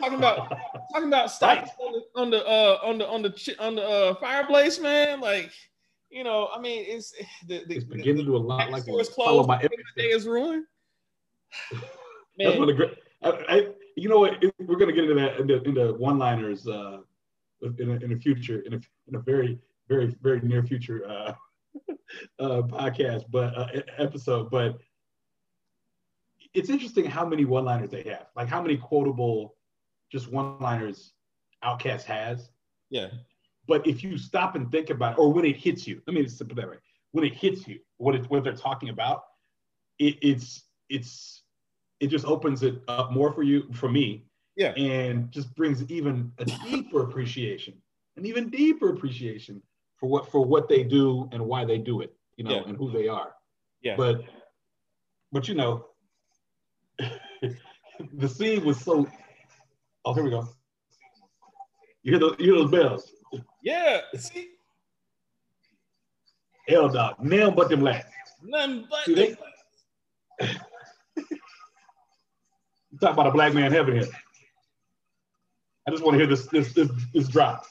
[0.00, 0.50] talking about
[0.92, 4.14] talking about stocks on the on the uh, on the on the on the uh,
[4.16, 5.20] fireplace, man.
[5.20, 5.50] Like
[6.10, 7.12] you know, I mean, it's
[7.46, 8.84] the, the it's beginning the, to do a lot like
[9.16, 9.60] follow my
[9.96, 10.66] day is ruined.
[12.38, 12.98] That's one of the great.
[13.22, 14.42] I, I, you know what?
[14.58, 16.98] We're gonna get into that into, into one-liners uh,
[17.78, 21.34] in a, in the future, in a, in a very, very, very near future uh,
[22.38, 23.66] uh, podcast, but uh,
[23.98, 24.50] episode.
[24.50, 24.78] But
[26.54, 29.56] it's interesting how many one-liners they have, like how many quotable,
[30.10, 31.12] just one-liners
[31.64, 32.50] OutKast has.
[32.90, 33.08] Yeah.
[33.66, 36.22] But if you stop and think about, it, or when it hits you, let me
[36.22, 36.76] just put that way:
[37.12, 39.22] when it hits you, what it, what they're talking about,
[39.98, 41.42] it, it's it's
[42.00, 44.24] it just opens it up more for you, for me.
[44.56, 44.72] Yeah.
[44.72, 47.74] And just brings even a deeper appreciation,
[48.16, 49.62] an even deeper appreciation
[49.96, 52.62] for what for what they do and why they do it, you know, yeah.
[52.66, 53.34] and who they are.
[53.82, 53.96] Yeah.
[53.96, 54.22] But
[55.32, 55.86] but you know,
[56.98, 59.08] the scene was so
[60.04, 60.48] oh here we go.
[62.02, 63.12] You hear those, you hear those bells?
[63.62, 64.00] Yeah.
[64.16, 64.50] See?
[66.68, 68.06] L dog, nail but them last.
[68.42, 69.36] None but See, they,
[73.00, 74.08] talk about a black man heaven here.
[75.86, 77.66] I just want to hear this this this, this drop.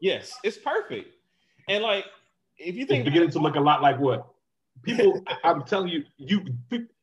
[0.00, 1.14] yes, it's perfect.
[1.68, 2.04] And like,
[2.58, 4.26] if you think it's beginning to look a lot like what
[4.82, 6.44] people, I'm telling you, you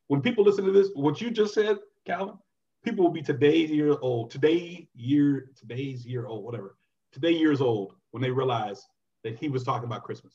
[0.08, 2.36] when people listen to this, what you just said, Calvin,
[2.84, 6.76] people will be today's year old, today year, today's year old, whatever,
[7.12, 8.86] today years old when they realize
[9.24, 10.34] that he was talking about Christmas.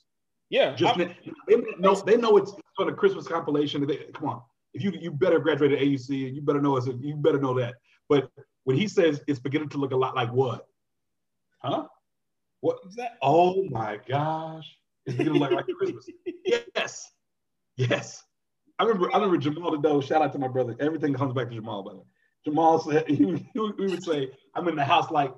[0.50, 1.16] Yeah, just they,
[1.48, 3.86] they know they know it's on a Christmas compilation.
[3.86, 4.42] They, come on,
[4.74, 7.76] if you you better graduate at AUC, you better know it's you better know that.
[8.10, 8.30] But
[8.64, 10.68] when he says it's beginning to look a lot like what?
[11.60, 11.88] Huh?
[12.62, 13.18] What is that?
[13.22, 14.66] Oh my gosh.
[15.06, 16.10] It's beginning to look like Christmas.
[16.76, 17.12] Yes.
[17.76, 18.24] Yes.
[18.80, 20.76] I remember I remember Jamal Dedo, shout out to my brother.
[20.80, 22.06] Everything comes back to Jamal, by the way.
[22.46, 25.34] Jamal said he, he, he would say, I'm in the house like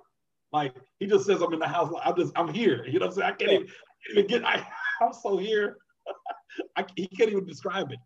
[0.51, 1.91] like he just says I'm in the house.
[1.91, 2.85] like I'm just I'm here.
[2.85, 3.33] You know what I'm saying?
[3.33, 4.67] I can't, even, I can't even get I,
[5.01, 5.77] I'm so here.
[6.75, 7.99] I, he can't even describe it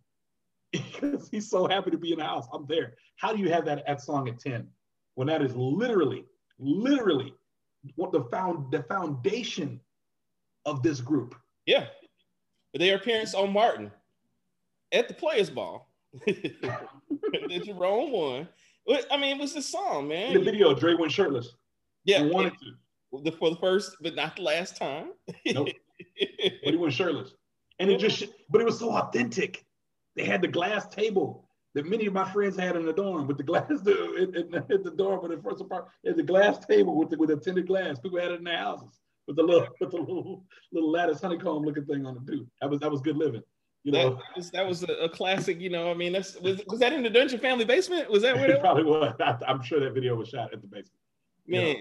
[0.74, 2.48] because he's so happy to be in the house.
[2.52, 2.96] I'm there.
[3.18, 4.68] How do you have that at song at 10
[5.16, 6.26] when that is literally,
[6.60, 7.34] literally
[7.96, 9.80] what the found the foundation
[10.66, 11.36] of this group?
[11.66, 11.86] Yeah.
[12.72, 13.92] But their appearance on Martin
[14.92, 15.88] at the Players Ball.
[16.26, 18.50] the Jerome one.
[19.12, 20.34] I mean, it was the song, man.
[20.34, 21.56] In the video, Dre went shirtless.
[22.04, 22.24] Yeah.
[22.24, 23.32] He wanted to.
[23.38, 25.12] For the first, but not the last time.
[25.46, 25.70] nope.
[26.64, 27.36] But he went shirtless.
[27.80, 29.64] And it just, but it was so authentic.
[30.15, 31.47] They had the glass table.
[31.73, 34.54] that many of my friends had in the dorm with the glass door in, in,
[34.69, 35.93] in, the dorm when the first apartment.
[36.04, 37.99] There's a glass table with the, with a tinted glass.
[37.99, 41.63] People had it in their houses with the little with the little little lattice honeycomb
[41.63, 42.47] looking thing on the do.
[42.62, 43.43] That was that was good living.
[43.84, 45.60] You know, that was, that was a, a, classic.
[45.60, 48.10] You know, I mean, that's was, was that in the Dungeon family basement?
[48.10, 49.13] Was that where it probably was?
[49.19, 50.99] I, am sure that video was shot at the basement.
[51.45, 51.80] Man, you know?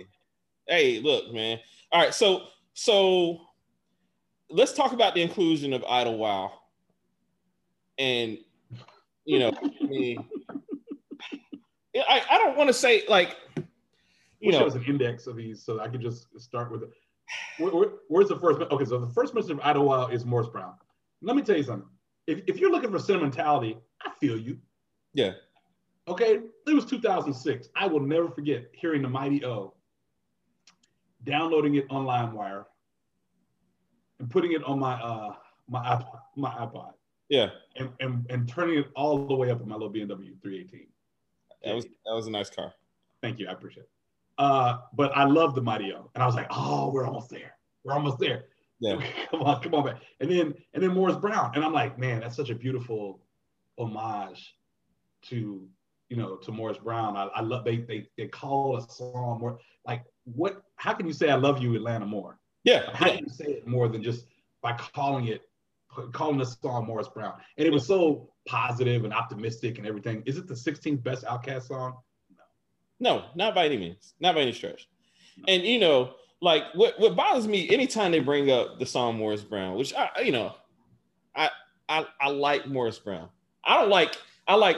[0.66, 1.60] hey, look, man.
[1.92, 3.42] All right, so so
[4.50, 6.50] let's talk about the inclusion of Idlewild,
[8.02, 8.38] and
[9.24, 10.24] you know, I mean,
[11.96, 13.36] I, I don't want to say like
[14.40, 16.90] you know, was an index of these, so I could just start with it.
[17.58, 18.60] Where, where, where's the first?
[18.60, 20.74] Okay, so the first mention of Idlewild is Morris Brown.
[21.22, 21.88] Let me tell you something.
[22.26, 24.58] If, if you're looking for sentimentality, I feel you.
[25.14, 25.32] Yeah.
[26.08, 27.68] Okay, it was 2006.
[27.76, 29.74] I will never forget hearing the Mighty O,
[31.22, 32.64] downloading it on LimeWire,
[34.18, 35.34] and putting it on my uh
[35.68, 36.94] my iPod, my iPod.
[37.32, 37.48] Yeah.
[37.76, 40.86] And, and and turning it all the way up in my little BMW 318.
[41.64, 42.74] That was that was a nice car.
[43.22, 43.88] Thank you, I appreciate it.
[44.36, 47.54] Uh, but I love the Mighty O, and I was like, oh, we're almost there.
[47.84, 48.44] We're almost there.
[48.80, 49.02] Yeah.
[49.30, 50.02] come on, come on back.
[50.20, 51.52] And then and then Morris Brown.
[51.54, 53.22] And I'm like, man, that's such a beautiful
[53.78, 54.54] homage
[55.22, 55.66] to
[56.10, 57.16] you know to Morris Brown.
[57.16, 61.14] I, I love they they they call a song more like what how can you
[61.14, 62.38] say I love you Atlanta more?
[62.64, 62.90] Yeah.
[62.92, 63.16] How yeah.
[63.16, 64.26] can you say it more than just
[64.60, 65.48] by calling it
[66.12, 67.34] calling the song Morris Brown?
[67.56, 70.22] And it was so positive and optimistic and everything.
[70.26, 71.96] Is it the 16th best OutKast song?
[73.00, 73.14] No.
[73.16, 74.14] No, not by any means.
[74.20, 74.88] Not by any stretch.
[75.38, 75.54] No.
[75.54, 79.42] And you know, like what, what bothers me anytime they bring up the song Morris
[79.42, 80.54] Brown, which I you know,
[81.34, 81.50] I
[81.88, 83.28] I, I like Morris Brown.
[83.64, 84.76] I don't like I like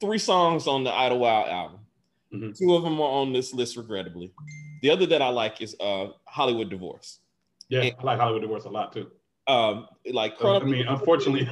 [0.00, 1.80] three songs on the Idlewild album.
[2.34, 2.50] Mm-hmm.
[2.52, 4.32] Two of them are on this list, regrettably.
[4.82, 7.20] The other that I like is uh Hollywood Divorce.
[7.68, 9.10] Yeah, and, I like Hollywood Divorce a lot too.
[9.46, 11.48] Um, like I mean, unfortunately,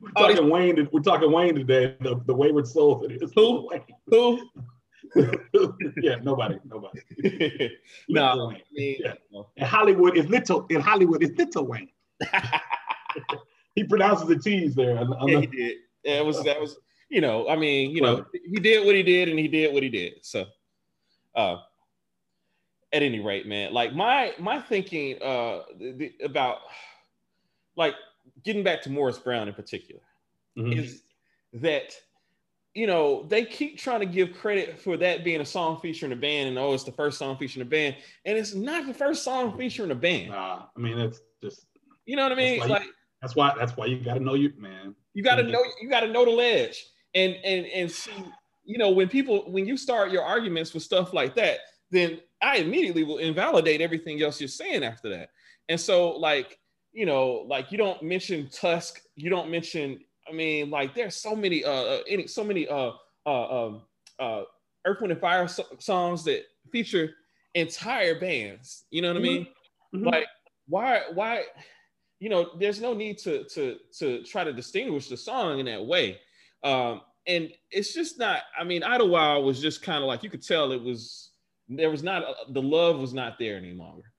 [0.00, 0.88] we're oh, talking Wayne.
[0.92, 1.96] We're talking Wayne today.
[2.00, 3.70] The, the wayward soul that is who?
[4.08, 4.50] Who?
[6.02, 7.00] yeah, nobody, nobody.
[8.08, 9.14] no, I mean, yeah.
[9.56, 10.66] In Hollywood is little.
[10.70, 11.90] In Hollywood is little Wayne.
[13.74, 14.98] he pronounces the T's there.
[14.98, 15.40] On, on yeah, the...
[15.40, 15.76] he did.
[16.04, 16.78] Yeah, it was that was
[17.08, 17.48] you know.
[17.48, 20.14] I mean, you know, he did what he did, and he did what he did.
[20.22, 20.46] So,
[21.34, 21.58] uh,
[22.92, 26.58] at any rate, man, like my my thinking uh the, about
[27.76, 27.94] like
[28.44, 30.02] getting back to Morris Brown in particular
[30.56, 30.72] mm-hmm.
[30.72, 31.02] is
[31.54, 31.94] that
[32.74, 36.16] you know, they keep trying to give credit for that being a song featuring a
[36.16, 39.22] band, and oh, it's the first song featuring a band, and it's not the first
[39.22, 40.30] song featuring a band.
[40.30, 41.66] Nah, I mean, it's just
[42.04, 42.58] you know what I mean.
[42.58, 44.96] That's like you, that's why that's why you got to know you, man.
[45.14, 46.84] You got to know you got to know the ledge,
[47.14, 48.12] and and and see,
[48.64, 51.60] you know, when people when you start your arguments with stuff like that,
[51.92, 55.30] then I immediately will invalidate everything else you're saying after that.
[55.68, 56.58] And so, like,
[56.94, 61.36] you know, like you don't mention Tusk, you don't mention I mean, like there's so
[61.36, 62.92] many, uh, uh, any, so many, uh,
[63.26, 63.82] uh, um,
[64.18, 64.42] uh,
[64.86, 67.10] Earth, Wind, and Fire so- songs that feature
[67.54, 68.84] entire bands.
[68.90, 69.30] You know what mm-hmm.
[69.30, 69.46] I mean?
[69.94, 70.06] Mm-hmm.
[70.06, 70.26] Like,
[70.66, 71.44] why, why,
[72.20, 75.84] you know, there's no need to to to try to distinguish the song in that
[75.84, 76.18] way.
[76.62, 78.42] Um, and it's just not.
[78.58, 81.32] I mean, Idlewild was just kind of like you could tell it was
[81.68, 84.10] there was not the love was not there any longer.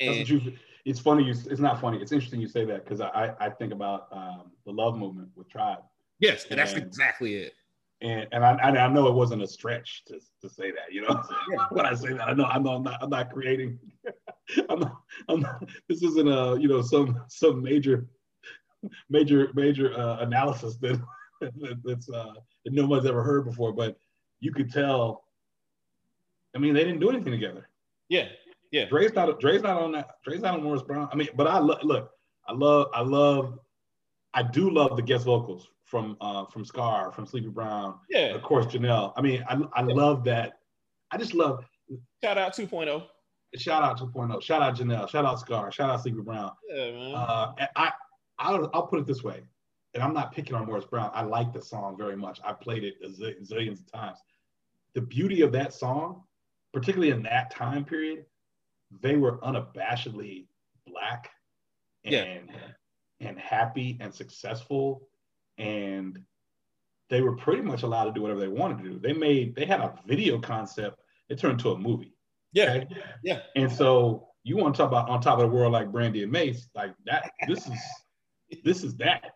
[0.00, 1.24] And, it's funny.
[1.24, 1.98] You, it's not funny.
[1.98, 5.48] It's interesting you say that because I, I think about um, the love movement with
[5.48, 5.78] Tribe.
[6.18, 7.54] Yes, and, that's exactly it.
[8.00, 10.92] And and I, I know it wasn't a stretch to, to say that.
[10.92, 11.66] You know, yeah.
[11.70, 13.78] when I say that, I know I know I'm not I'm not creating.
[14.68, 14.96] I'm not,
[15.28, 18.06] I'm not, this isn't a you know some some major
[19.08, 21.00] major major uh, analysis that,
[21.40, 22.32] that that's uh,
[22.64, 23.72] that no one's ever heard before.
[23.72, 23.96] But
[24.40, 25.24] you could tell.
[26.54, 27.68] I mean, they didn't do anything together.
[28.08, 28.28] Yeah,
[28.72, 28.86] yeah.
[28.86, 30.16] Dre's not Dre's not on that.
[30.24, 31.08] Dre's not on Morris Brown.
[31.12, 32.10] I mean, but I lo- look,
[32.48, 33.58] I love, I love,
[34.34, 37.96] I do love the guest vocals from uh from Scar, from Sleepy Brown.
[38.08, 38.34] Yeah.
[38.34, 39.12] Of course, Janelle.
[39.16, 39.94] I mean, I I yeah.
[39.94, 40.54] love that.
[41.10, 41.64] I just love.
[42.24, 43.04] Shout out 2.0.
[43.56, 44.42] Shout out 2.0.
[44.42, 45.08] Shout out Janelle.
[45.08, 45.70] Shout out Scar.
[45.70, 46.52] Shout out Sleepy Brown.
[46.68, 47.14] Yeah, man.
[47.14, 47.92] Uh, I
[48.38, 49.42] I'll, I'll put it this way,
[49.94, 51.10] and I'm not picking on Morris Brown.
[51.12, 52.40] I like the song very much.
[52.44, 54.18] I played it a zillions of times.
[54.94, 56.22] The beauty of that song,
[56.72, 58.24] particularly in that time period,
[59.00, 60.46] they were unabashedly
[60.86, 61.30] black
[62.04, 62.14] and
[62.50, 63.28] yeah.
[63.28, 65.08] and happy and successful
[65.58, 66.18] and
[67.08, 68.98] they were pretty much allowed to do whatever they wanted to do.
[68.98, 72.14] They made they had a video concept, it turned into a movie.
[72.52, 72.72] Yeah.
[72.72, 72.88] Okay?
[73.22, 73.40] Yeah.
[73.54, 76.32] And so you want to talk about on top of the world like Brandy and
[76.32, 77.78] Mase, like that, this is
[78.64, 79.32] this is that.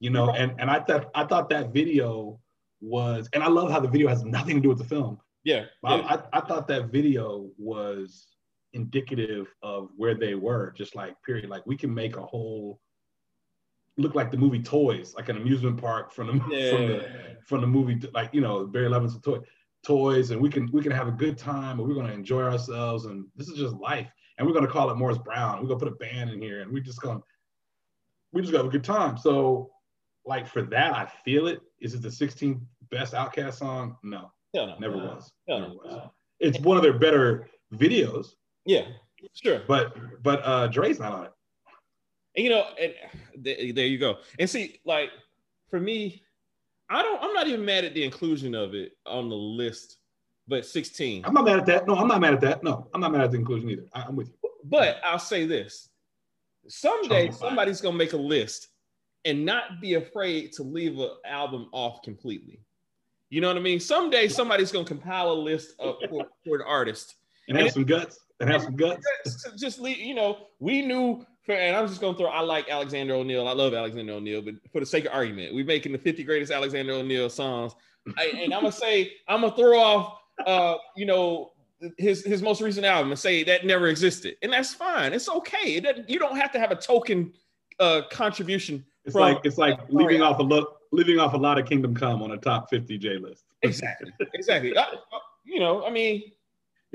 [0.00, 2.38] You know, and and I thought I thought that video
[2.82, 5.18] was, and I love how the video has nothing to do with the film.
[5.44, 5.64] Yeah.
[5.82, 5.90] yeah.
[5.90, 8.26] I, I, I thought that video was
[8.74, 11.48] indicative of where they were, just like period.
[11.48, 12.80] Like we can make a whole
[13.96, 16.70] look like the movie Toys, like an amusement park from the yeah.
[16.76, 17.08] from the
[17.46, 19.38] from the movie, like you know Barry Levinson toy
[19.84, 23.06] toys, and we can we can have a good time, and we're gonna enjoy ourselves,
[23.06, 24.08] and this is just life,
[24.38, 25.60] and we're gonna call it Morris Brown.
[25.60, 27.20] We're gonna put a band in here, and we're just gonna
[28.32, 29.16] we just gonna have a good time.
[29.16, 29.70] So,
[30.26, 31.60] like for that, I feel it.
[31.80, 32.60] Is it the 16th
[32.90, 33.96] best OutKast song?
[34.02, 35.04] No, no, never no.
[35.04, 35.32] was.
[35.46, 36.10] No, never was.
[36.40, 38.34] It's one of their better videos.
[38.64, 38.86] Yeah,
[39.34, 39.62] sure.
[39.66, 41.32] But but uh Dre's not on it.
[42.36, 42.94] And, you know, and
[43.36, 44.18] there you go.
[44.38, 45.10] And see, like
[45.68, 46.22] for me,
[46.90, 47.22] I don't.
[47.22, 49.98] I'm not even mad at the inclusion of it on the list.
[50.46, 51.24] But 16.
[51.24, 51.86] I'm not mad at that.
[51.86, 52.62] No, I'm not mad at that.
[52.62, 53.86] No, I'm not mad at the inclusion either.
[53.94, 54.50] I, am with you.
[54.64, 55.88] But I'll say this:
[56.68, 58.68] someday somebody's gonna make a list
[59.24, 62.60] and not be afraid to leave an album off completely.
[63.30, 63.80] You know what I mean?
[63.80, 67.16] Someday somebody's gonna compile a list of for, for an artist
[67.48, 69.04] and have and some guts and have some guts.
[69.58, 72.28] Just leave, you know, we knew and I'm just gonna throw.
[72.28, 73.46] I like Alexander O'Neal.
[73.46, 76.50] I love Alexander O'Neal, but for the sake of argument, we're making the 50 greatest
[76.50, 77.74] Alexander O'Neal songs.
[78.16, 81.52] I, and I'm gonna say I'm gonna throw off, uh, you know,
[81.98, 85.12] his his most recent album and say that never existed, and that's fine.
[85.12, 85.76] It's okay.
[85.76, 87.32] It you don't have to have a token
[87.78, 88.84] uh, contribution.
[89.04, 91.94] It's from, like it's like leaving off a look, leaving off a lot of Kingdom
[91.94, 93.44] Come on a top 50 J list.
[93.62, 94.12] Exactly.
[94.32, 94.74] Exactly.
[94.74, 94.84] uh,
[95.44, 96.22] you know, I mean,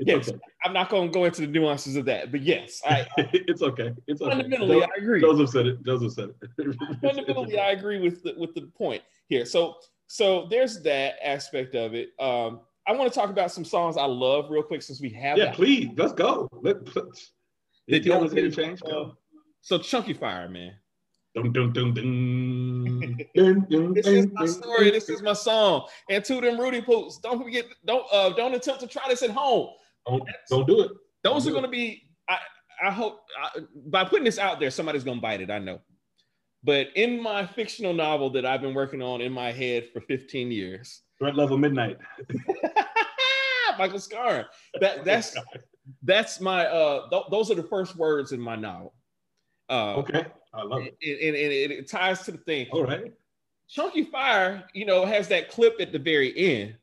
[0.06, 0.38] yes, okay.
[0.64, 3.06] I'm not going to go into the nuances of that, but yes, I.
[3.16, 3.92] it's okay.
[4.06, 4.30] It's okay.
[4.30, 5.20] fundamentally I agree.
[5.20, 5.84] Joseph said it.
[5.84, 6.76] Joseph said it.
[7.00, 9.44] fundamentally, I agree with the, with the point here.
[9.44, 12.10] So so there's that aspect of it.
[12.18, 15.38] Um, I want to talk about some songs I love real quick since we have.
[15.38, 15.54] Yeah, that.
[15.54, 16.48] please, let's go.
[16.52, 17.30] Let, let's,
[17.86, 18.80] Did you want to change?
[18.80, 19.16] Go.
[19.60, 20.72] so Chonkyfire, man.
[21.36, 21.94] Dun, dun, dun,
[23.94, 24.90] this is my story.
[24.90, 25.86] This is my song.
[26.08, 29.30] And to them Rudy Poots, don't forget, don't uh, don't attempt to try this at
[29.30, 29.68] home.
[30.10, 30.92] Don't, don't do it.
[31.22, 32.08] Those don't are going to be.
[32.28, 32.38] I
[32.82, 35.50] I hope I, by putting this out there, somebody's going to bite it.
[35.50, 35.80] I know.
[36.62, 40.52] But in my fictional novel that I've been working on in my head for 15
[40.52, 41.98] years, Threat Level Midnight,
[43.78, 44.44] Michael Scarn.
[44.80, 45.36] That that's
[46.02, 47.08] that's my uh.
[47.08, 48.94] Th- those are the first words in my novel.
[49.68, 50.96] Uh, okay, I love it.
[51.02, 52.66] And, and, and it ties to the thing.
[52.72, 53.12] All right.
[53.74, 56.74] Chonkyfire, you know, has that clip at the very end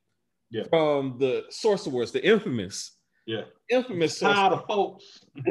[0.50, 0.64] yeah.
[0.70, 2.97] from the Source Awards, the infamous
[3.28, 3.42] yeah.
[3.70, 4.18] Infamous.
[4.20, 5.20] Tired of folks.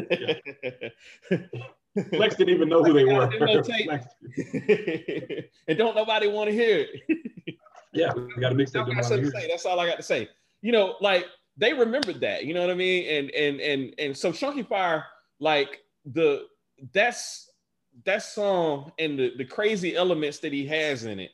[2.13, 3.25] Lex didn't even know who they were.
[5.69, 6.89] and don't nobody want to hear it.
[7.93, 8.87] yeah, we got to mix that.
[9.49, 10.29] That's all I got to say.
[10.63, 11.27] You know, like
[11.59, 12.47] they remembered that.
[12.47, 13.07] You know what I mean?
[13.09, 15.05] And and and and so Chonkyfire,
[15.39, 16.47] like the
[16.95, 17.51] that's
[18.05, 21.31] that song and the, the crazy elements that he has in it.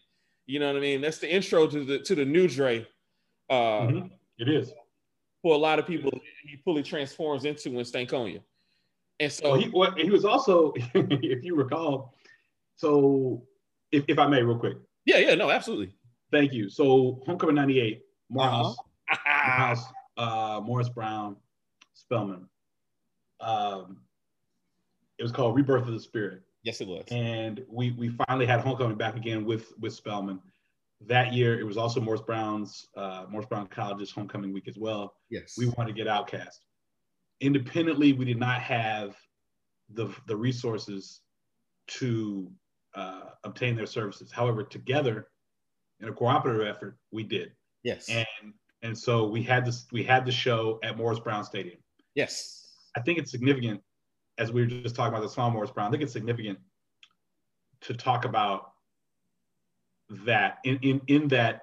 [0.47, 1.01] You know what I mean?
[1.01, 2.85] That's the intro to the to the new Dre.
[3.49, 4.07] Uh, mm-hmm.
[4.39, 4.73] It is
[5.43, 6.11] for a lot of people
[6.45, 8.41] he fully transforms into in Stankonia.
[9.21, 12.15] And so well, he, well, he was also, if you recall,
[12.77, 13.43] so
[13.91, 14.79] if, if I may, real quick.
[15.05, 15.95] Yeah, yeah, no, absolutely.
[16.31, 16.71] Thank you.
[16.71, 18.77] So Homecoming 98, Morehouse,
[19.11, 19.19] uh-huh.
[19.27, 19.85] Morehouse
[20.17, 21.37] uh, Morris Brown,
[21.95, 22.49] Spelman.
[23.41, 23.99] Um,
[25.19, 26.43] it was called Rebirth of the Spirit.
[26.63, 27.05] Yes, it was.
[27.11, 30.41] And we we finally had Homecoming back again with with Spelman
[31.07, 35.15] that year it was also Morris Brown's uh, Morris Brown College's homecoming week as well.
[35.31, 36.59] Yes, we wanted to get OutKast.
[37.41, 39.17] Independently, we did not have
[39.91, 41.21] the the resources
[41.89, 42.51] to
[42.95, 44.31] uh, obtain their services.
[44.31, 45.29] However, together
[46.01, 47.53] in a cooperative effort, we did.
[47.83, 51.79] Yes, and and so we had this we had the show at Morris Brown Stadium.
[52.15, 53.81] Yes, I think it's significant
[54.39, 55.89] as we were just talking about the song Morris Brown.
[55.89, 56.59] I think it's significant
[57.83, 58.72] to talk about
[60.27, 61.63] that in in, in that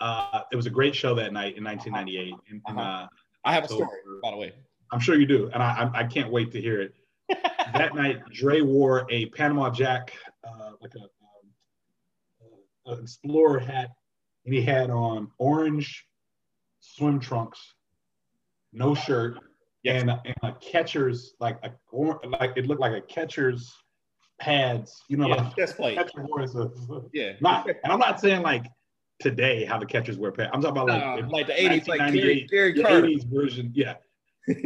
[0.00, 2.34] uh, it was a great show that night in 1998.
[2.50, 2.80] In, uh-huh.
[2.80, 3.06] uh,
[3.44, 3.88] I have a story,
[4.22, 4.52] by the way.
[4.92, 6.94] I'm sure you do, and I I, I can't wait to hear it.
[7.74, 10.12] that night, Dre wore a Panama Jack,
[10.44, 11.02] uh, like a
[12.46, 13.90] um, an explorer hat,
[14.44, 16.06] and he had on orange
[16.80, 17.74] swim trunks,
[18.72, 19.38] no shirt,
[19.82, 20.00] yes.
[20.00, 21.70] and, and a catcher's like a
[22.26, 23.74] like it looked like a catcher's
[24.40, 25.96] pads, you know, yeah, like chest plate.
[25.96, 26.70] Catcher wears a,
[27.12, 27.32] yeah.
[27.40, 28.66] Not, and I'm not saying like
[29.20, 30.50] today how the catchers wear pads.
[30.52, 33.72] I'm talking about like, uh, like the 80s, like Gary, Gary the 80s version.
[33.74, 33.94] Yeah.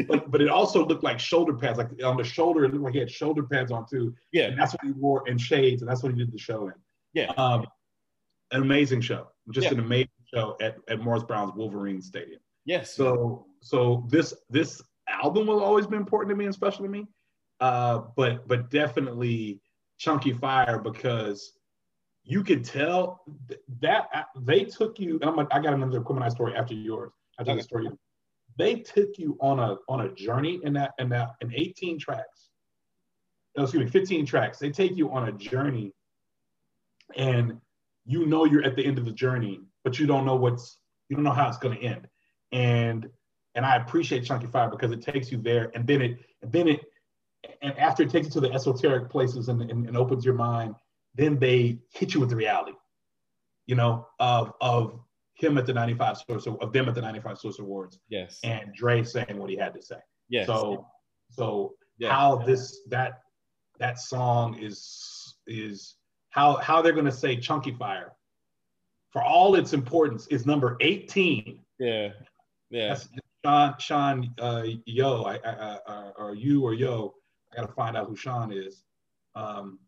[0.07, 2.95] but but it also looked like shoulder pads, like on the shoulder, it looked like
[2.95, 4.15] he had shoulder pads on too.
[4.33, 4.45] Yeah.
[4.45, 6.75] And that's what he wore and shades, and that's what he did the show in.
[7.15, 7.33] Yeah.
[7.37, 7.67] Um,
[8.53, 9.29] an amazing show.
[9.51, 9.73] Just yeah.
[9.73, 12.41] an amazing show at, at Morris Brown's Wolverine Stadium.
[12.65, 12.95] Yes.
[12.95, 17.07] So so this this album will always be important to me and special to me.
[17.61, 19.61] Uh, but but definitely
[20.05, 21.53] Chonkyfire because
[22.25, 23.23] you could tell
[23.81, 25.19] that uh, they took you.
[25.21, 27.13] And I'm a, I got another Aquemini story after yours.
[27.39, 27.61] After okay.
[27.61, 27.89] the story,
[28.57, 32.51] they took you on a on a journey in that in that in 18 tracks.
[33.57, 34.59] No, excuse me, 15 tracks.
[34.59, 35.93] They take you on a journey
[37.17, 37.61] and
[38.05, 40.79] you know you're at the end of the journey, but you don't know what's
[41.09, 42.09] you don't know how it's going to end.
[42.53, 43.09] And
[43.55, 46.81] and I appreciate Chonkyfire because it takes you there, and then it and then it
[47.61, 50.75] and after it takes you to the esoteric places and, and, and opens your mind,
[51.15, 52.73] then they hit you with the reality,
[53.67, 55.01] you know, of of
[55.35, 57.99] him at the 95 source of them at the 95 source awards.
[58.09, 58.39] Yes.
[58.45, 59.99] And Dre saying what he had to say.
[60.29, 60.47] Yes.
[60.47, 60.87] So
[61.31, 62.13] so yeah.
[62.13, 63.21] how this that
[63.79, 65.97] that song is is
[66.31, 68.11] how how they're gonna say Chonkyfire
[69.11, 71.61] for all its importance is number 18.
[71.79, 72.09] Yeah.
[72.71, 72.89] Yeah.
[72.89, 73.09] That's
[73.45, 77.15] Sean Sean uh, Yo I, I, I, or you or Yo.
[77.53, 78.85] I gotta find out who Sean is.
[79.35, 79.79] Um,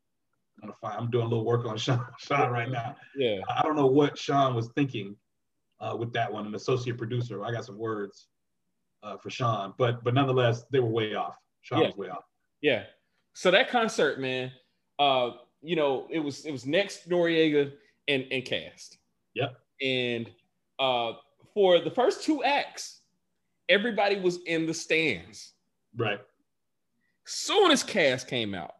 [0.56, 0.94] I'm gonna find.
[0.98, 2.96] I'm doing a little work on Sean, Sean right now.
[3.16, 3.40] Yeah.
[3.48, 5.16] I don't know what Sean was thinking
[5.80, 6.46] uh, with that one.
[6.46, 7.44] An associate producer.
[7.44, 8.28] I got some words
[9.02, 11.36] uh, for Sean, but but nonetheless, they were way off.
[11.62, 11.86] Sean yeah.
[11.86, 12.24] was way off.
[12.60, 12.84] Yeah.
[13.34, 14.52] So that concert, man,
[14.98, 17.72] uh, you know, it was it was next Noreaga
[18.08, 18.98] and and Cast.
[19.34, 19.56] Yep.
[19.82, 20.30] And
[20.78, 21.12] uh,
[21.52, 23.00] for the first two acts,
[23.68, 25.52] everybody was in the stands.
[25.96, 26.20] Right.
[27.26, 28.74] Soon as Cast came out,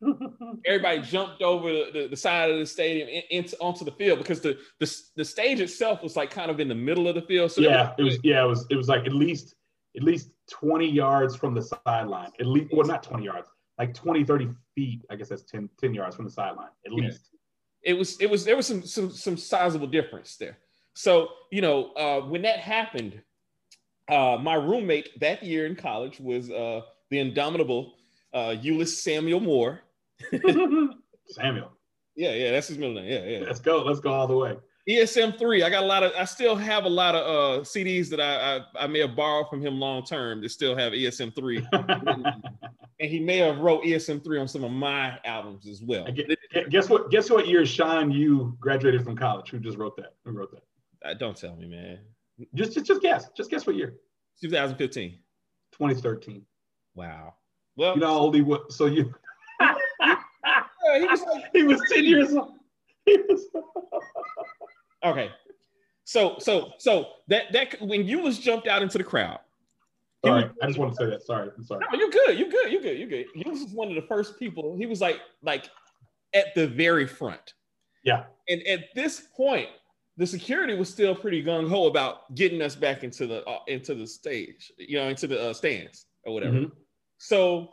[0.66, 4.18] everybody jumped over the, the, the, side of the stadium in, into onto the field
[4.18, 7.22] because the, the the stage itself was like kind of in the middle of the
[7.22, 7.50] field.
[7.50, 9.54] So yeah, it was yeah, it was it was like at least
[9.96, 12.30] at least 20 yards from the sideline.
[12.38, 15.04] At least well not 20 yards, like 20, 30 feet.
[15.10, 17.04] I guess that's 10, 10 yards from the sideline, at yeah.
[17.04, 17.30] least.
[17.82, 20.58] It was it was there was some some some sizable difference there.
[20.94, 23.20] So, you know, uh, when that happened,
[24.08, 26.80] uh, my roommate that year in college was uh,
[27.10, 27.94] the indomitable
[28.32, 29.80] uh, Ulyss Samuel Moore.
[31.28, 31.72] Samuel.
[32.16, 33.10] Yeah, yeah, that's his middle name.
[33.10, 33.46] Yeah, yeah.
[33.46, 33.82] Let's go.
[33.82, 34.56] Let's go all the way.
[34.88, 35.62] ESM three.
[35.62, 36.12] I got a lot of.
[36.16, 39.48] I still have a lot of uh, CDs that I, I, I may have borrowed
[39.48, 42.34] from him long term that still have ESM three, and
[42.98, 46.06] he may have wrote ESM three on some of my albums as well.
[46.70, 47.10] Guess what?
[47.10, 49.50] Guess what year Sean you graduated from college?
[49.50, 50.14] Who just wrote that?
[50.24, 51.08] Who wrote that?
[51.08, 51.98] Uh, don't tell me, man.
[52.54, 53.28] Just just just guess.
[53.36, 53.94] Just guess what year?
[54.40, 55.18] 2015.
[55.72, 56.42] 2013.
[56.98, 57.34] Wow.
[57.76, 58.76] Well, you know how old he was.
[58.76, 59.14] So you.
[59.60, 62.54] he was like, he was 10 years old.
[63.06, 63.46] Was...
[65.04, 65.30] okay.
[66.04, 69.38] So so so that that when Ulyss jumped out into the crowd.
[70.24, 71.22] Sorry, was, I just want to say that.
[71.24, 71.84] Sorry, I'm sorry.
[71.92, 72.36] No, you're good.
[72.36, 72.72] You're good.
[72.72, 72.98] You're good.
[72.98, 73.26] You're good.
[73.36, 74.76] Ulyss was one of the first people.
[74.76, 75.70] He was like like
[76.34, 77.54] at the very front.
[78.02, 78.24] Yeah.
[78.48, 79.68] And at this point,
[80.16, 83.94] the security was still pretty gung ho about getting us back into the uh, into
[83.94, 86.56] the stage, you know, into the uh, stands or whatever.
[86.56, 86.78] Mm-hmm.
[87.18, 87.68] So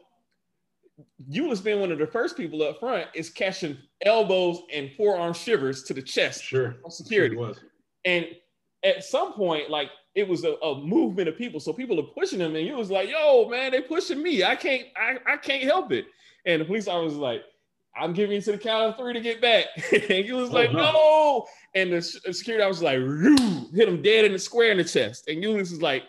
[1.31, 5.83] Ulyss being one of the first people up front is catching elbows and forearm shivers
[5.83, 6.43] to the chest.
[6.43, 6.75] Sure.
[6.89, 7.35] Security.
[7.35, 7.53] Sure
[8.05, 8.27] and
[8.83, 11.59] at some point, like it was a, a, movement of people.
[11.59, 14.43] So people are pushing him, and you was like, yo, man, they pushing me.
[14.43, 16.05] I can't, I, I can't help it.
[16.45, 17.41] And the police officer was like,
[17.97, 19.65] I'm giving you to the count of three to get back.
[19.91, 20.91] and he was oh, like, no.
[20.91, 21.45] no.
[21.73, 25.27] And the security officer was like, hit him dead in the square in the chest.
[25.27, 26.03] And Ulyss was like,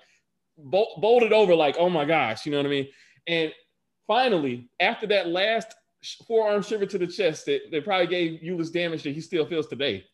[0.57, 2.87] bolted over, like, oh my gosh, you know what I mean?
[3.27, 3.53] And
[4.07, 5.74] finally, after that last
[6.27, 9.66] forearm shiver to the chest that, that probably gave Ulyss damage that he still feels
[9.66, 10.05] today,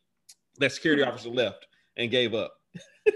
[0.59, 2.55] that security officer left and gave up.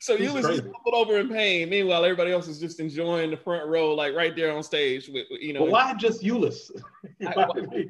[0.00, 1.70] so He's Ulyss is pulled over in pain.
[1.70, 5.08] Meanwhile, everybody else is just enjoying the front row, like right there on stage.
[5.08, 6.70] With you know, well, why just Ulyss?
[7.18, 7.46] why,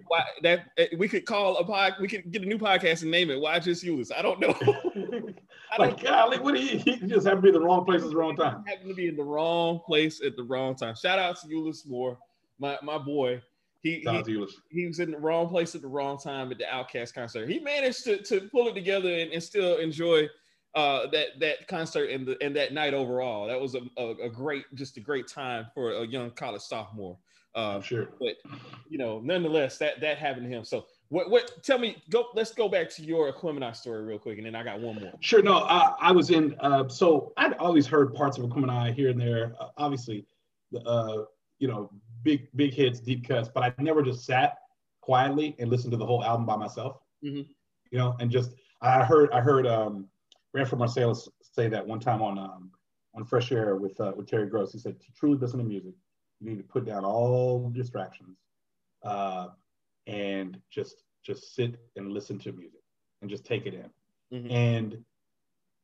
[0.06, 3.10] why, that eh, we could call a pod, we could get a new podcast and
[3.10, 3.40] name it.
[3.40, 4.10] Why just Ulyss?
[4.16, 4.54] I don't know.
[5.78, 8.16] like, golly, what he, he just happened to be in the wrong place at the
[8.16, 8.64] wrong time.
[8.66, 10.94] Happened to be in the wrong place at the wrong time.
[10.94, 12.18] Shout out to Ulyss Moore,
[12.58, 13.42] my my boy.
[13.82, 14.22] He, he,
[14.70, 17.48] he, was in the wrong place at the wrong time at the OutKast concert.
[17.48, 20.28] He managed to, to pull it together and, and still enjoy
[20.74, 23.46] uh, that that concert and the and that night overall.
[23.46, 27.16] That was a, a, a, great, just a great time for a young college sophomore.
[27.54, 28.10] Uh, sure.
[28.20, 28.36] But
[28.88, 30.64] you know, nonetheless, that that happened to him.
[30.64, 31.28] So what?
[31.28, 31.62] What?
[31.62, 31.96] Tell me.
[32.08, 32.28] Go.
[32.34, 35.12] Let's go back to your Aquemini story real quick, and then I got one more.
[35.20, 35.42] Sure.
[35.42, 36.54] No, I, I was in.
[36.60, 39.54] Uh, so I'd always heard parts of Aquemini here and there.
[39.60, 40.24] Uh, obviously,
[40.70, 41.24] the uh,
[41.58, 41.90] you know
[42.22, 44.58] big big hits, deep cuts, but I never just sat
[45.00, 47.00] quietly and listened to the whole album by myself.
[47.24, 47.42] Mm-hmm.
[47.90, 50.06] You know, and just I heard I heard um,
[50.52, 52.70] Branford Marsalis say that one time on um,
[53.16, 54.72] on Fresh Air with uh, with Terry Gross.
[54.72, 55.94] He said to truly listen to music,
[56.38, 58.38] you need to put down all distractions
[59.02, 59.48] uh,
[60.06, 62.80] and just just sit and listen to music
[63.20, 63.90] and just take it in.
[64.32, 64.50] Mm-hmm.
[64.50, 65.04] And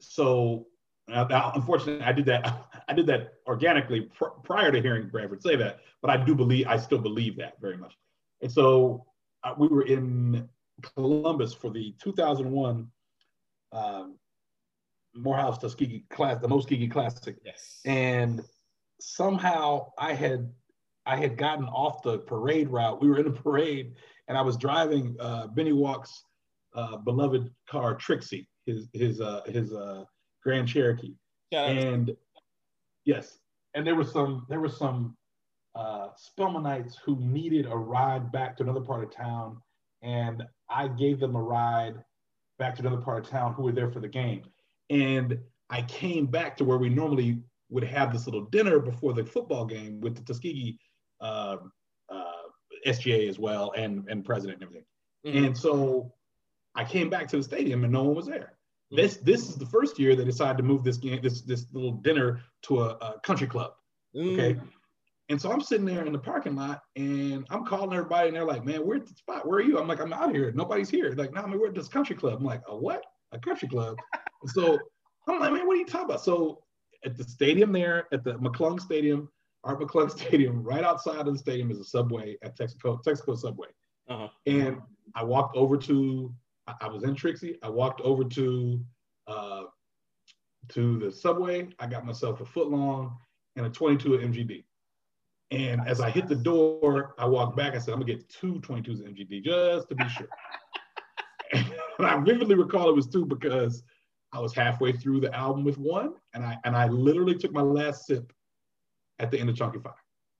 [0.00, 0.66] so,
[1.08, 2.66] unfortunately, I did that.
[2.88, 6.66] I did that organically pr- prior to hearing Branford say that, but I do believe
[6.66, 7.94] I still believe that very much.
[8.42, 9.04] And so,
[9.44, 10.48] uh, we were in
[10.94, 12.88] Columbus for the 2001
[13.72, 14.18] um,
[15.14, 17.36] Morehouse Tuskegee class, the Tuskegee Classic.
[17.44, 17.80] Yes.
[17.84, 18.42] And
[19.00, 20.50] somehow I had
[21.06, 23.00] I had gotten off the parade route.
[23.00, 23.94] We were in a parade,
[24.28, 26.24] and I was driving uh, Benny Walk's
[26.74, 30.04] uh, beloved car, Trixie, his his uh, his uh,
[30.42, 31.14] Grand Cherokee,
[31.50, 32.14] yeah, and
[33.04, 33.38] yes,
[33.74, 35.16] and there was some there was some
[35.76, 39.58] uh, Spelmanites who needed a ride back to another part of town,
[40.02, 41.94] and I gave them a ride
[42.58, 44.42] back to another part of town who were there for the game,
[44.90, 45.38] and
[45.70, 47.38] I came back to where we normally
[47.68, 50.78] would have this little dinner before the football game with the Tuskegee
[51.20, 51.56] uh,
[52.08, 52.32] uh,
[52.86, 54.86] SGA as well and and president and everything.
[55.26, 55.46] Mm-hmm.
[55.46, 56.12] And so
[56.74, 58.54] I came back to the stadium and no one was there.
[58.92, 58.96] Mm-hmm.
[58.96, 61.92] This this is the first year they decided to move this game this this little
[61.92, 63.72] dinner to a, a country club.
[64.14, 64.40] Mm-hmm.
[64.40, 64.60] Okay.
[65.28, 68.44] And so I'm sitting there in the parking lot and I'm calling everybody and they're
[68.44, 69.46] like, man, where's the spot?
[69.46, 69.76] Where are you?
[69.76, 70.52] I'm like, I'm out here.
[70.52, 71.12] Nobody's here.
[71.16, 72.38] Like, no, nah, I mean, we're at this country club.
[72.38, 73.04] I'm like, a what?
[73.32, 73.96] A country club.
[74.46, 74.78] so
[75.28, 76.20] I'm like, man, what are you talking about?
[76.20, 76.62] So
[77.04, 79.28] at the stadium there, at the McClung Stadium,
[79.66, 83.68] Art McClung Stadium, right outside of the stadium is a subway at Texaco, Texaco Subway.
[84.08, 84.28] Uh-huh.
[84.46, 84.80] And
[85.14, 86.32] I walked over to,
[86.80, 87.58] I was in Trixie.
[87.62, 88.80] I walked over to,
[89.26, 89.64] uh,
[90.70, 91.68] to the subway.
[91.78, 93.16] I got myself a foot long
[93.56, 94.64] and a 22 at MGD.
[95.50, 97.74] And as I hit the door, I walked back.
[97.74, 100.28] I said, I'm gonna get two 22s at MGD just to be sure.
[101.52, 103.84] and I vividly recall it was two because
[104.32, 107.62] I was halfway through the album with one, and I and I literally took my
[107.62, 108.32] last sip
[109.18, 109.94] at the end of Chonkyfire.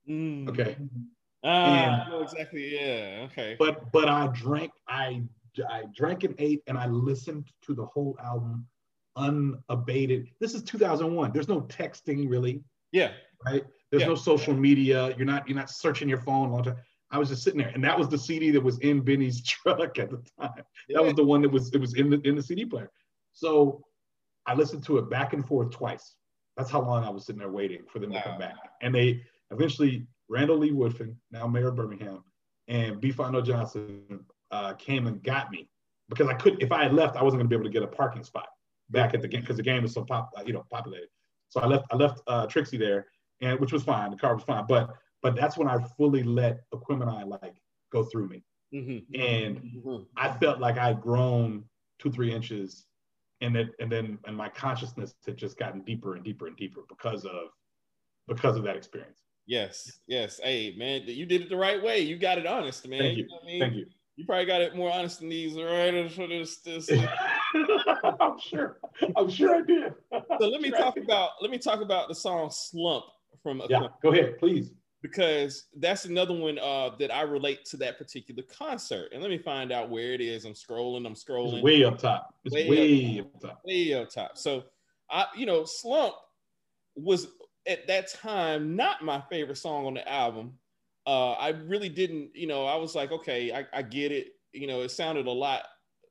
[0.09, 0.49] Mm.
[0.49, 0.77] Okay.
[1.45, 2.74] Ah, uh, exactly.
[2.74, 3.27] Yeah.
[3.31, 3.57] Okay.
[3.59, 5.22] But but I drank I
[5.70, 8.66] I drank and ate and I listened to the whole album
[9.16, 10.29] unabated.
[10.41, 11.33] This is 2001.
[11.33, 12.62] There's no texting really.
[12.93, 13.12] Yeah.
[13.45, 13.64] Right.
[13.91, 14.09] There's yeah.
[14.09, 15.14] no social media.
[15.16, 16.81] You're not you're not searching your phone all the time.
[17.11, 19.99] I was just sitting there, and that was the CD that was in Benny's truck
[19.99, 20.64] at the time.
[20.89, 20.99] Yeah.
[20.99, 22.91] That was the one that was it was in the in the CD player.
[23.33, 23.85] So
[24.47, 26.16] I listened to it back and forth twice.
[26.57, 28.20] That's how long I was sitting there waiting for them wow.
[28.20, 28.57] to come back.
[28.82, 32.24] And they eventually, Randall Lee Woodfin, now mayor of Birmingham,
[32.68, 33.12] and B.
[33.12, 35.68] Fonto Johnson uh, came and got me
[36.09, 37.82] because I couldn't, if I had left, I wasn't going to be able to get
[37.82, 38.48] a parking spot
[38.90, 41.09] back at the game because the game was so pop, uh, you know, populated.
[41.48, 43.07] So I left, I left uh, Trixie there,
[43.40, 44.11] and which was fine.
[44.11, 44.90] The car was fine, but
[45.22, 47.57] but that's when I fully let Aquemini like
[47.92, 48.42] go through me,
[48.74, 49.20] mm-hmm.
[49.20, 50.02] and mm-hmm.
[50.16, 51.64] I felt like I'd grown
[51.98, 52.86] two three inches
[53.41, 56.82] and it and then and my consciousness had just gotten deeper and deeper and deeper
[56.89, 57.51] because of
[58.28, 59.22] because of that experience.
[59.47, 60.41] Yes, yes.
[60.43, 62.01] Hey, man, you did it the right way.
[62.01, 62.99] You got it honest, man.
[63.01, 63.24] Thank you.
[63.24, 63.61] you know I mean?
[63.61, 63.87] Thank you.
[64.16, 66.57] You probably got it more honest than these right for this.
[66.59, 66.91] this.
[68.20, 68.78] I'm sure.
[69.14, 69.95] I'm sure I did.
[70.41, 73.05] so let me sure talk about let me talk about the song "Slump"
[73.43, 73.62] from.
[73.68, 74.72] Yeah, go ahead, please
[75.11, 79.11] because that's another one uh, that I relate to that particular concert.
[79.12, 80.44] And let me find out where it is.
[80.44, 81.07] I'm scrolling.
[81.07, 81.54] I'm scrolling.
[81.54, 82.34] It's way up top.
[82.44, 83.62] It's way, way up, up, top.
[83.64, 84.36] Way up top.
[84.36, 84.64] So,
[85.11, 86.14] I, you know, Slump
[86.96, 87.28] was
[87.68, 90.54] at that time not my favorite song on the album.
[91.07, 94.32] Uh, I really didn't, you know, I was like, okay, I, I get it.
[94.52, 95.62] You know, it sounded a lot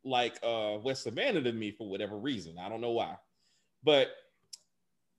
[0.05, 2.55] like uh, West Savannah to me for whatever reason.
[2.57, 3.15] I don't know why.
[3.83, 4.07] But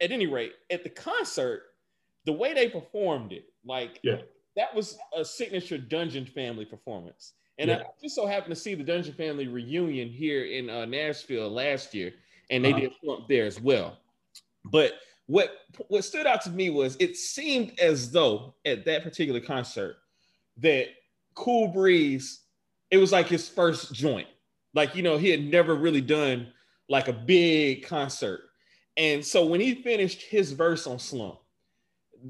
[0.01, 1.63] at any rate, at the concert,
[2.27, 4.19] the way they performed it, like yeah.
[4.57, 7.33] that was a signature Dungeon Family performance.
[7.59, 7.79] And yeah.
[7.79, 11.95] I just so happened to see the Dungeon Family reunion here in uh, Nashville last
[11.95, 12.13] year,
[12.51, 12.81] and they uh-huh.
[12.81, 13.97] did Slump there as well.
[14.65, 14.95] But
[15.27, 15.53] what
[15.89, 19.97] what stood out to me was it seemed as though at that particular concert
[20.59, 20.89] that
[21.35, 22.43] Cool Breeze,
[22.91, 24.29] it was like his first joint.
[24.75, 26.49] Like you know, he had never really done
[26.89, 28.41] like a big concert,
[28.97, 31.39] and so when he finished his verse on Slump,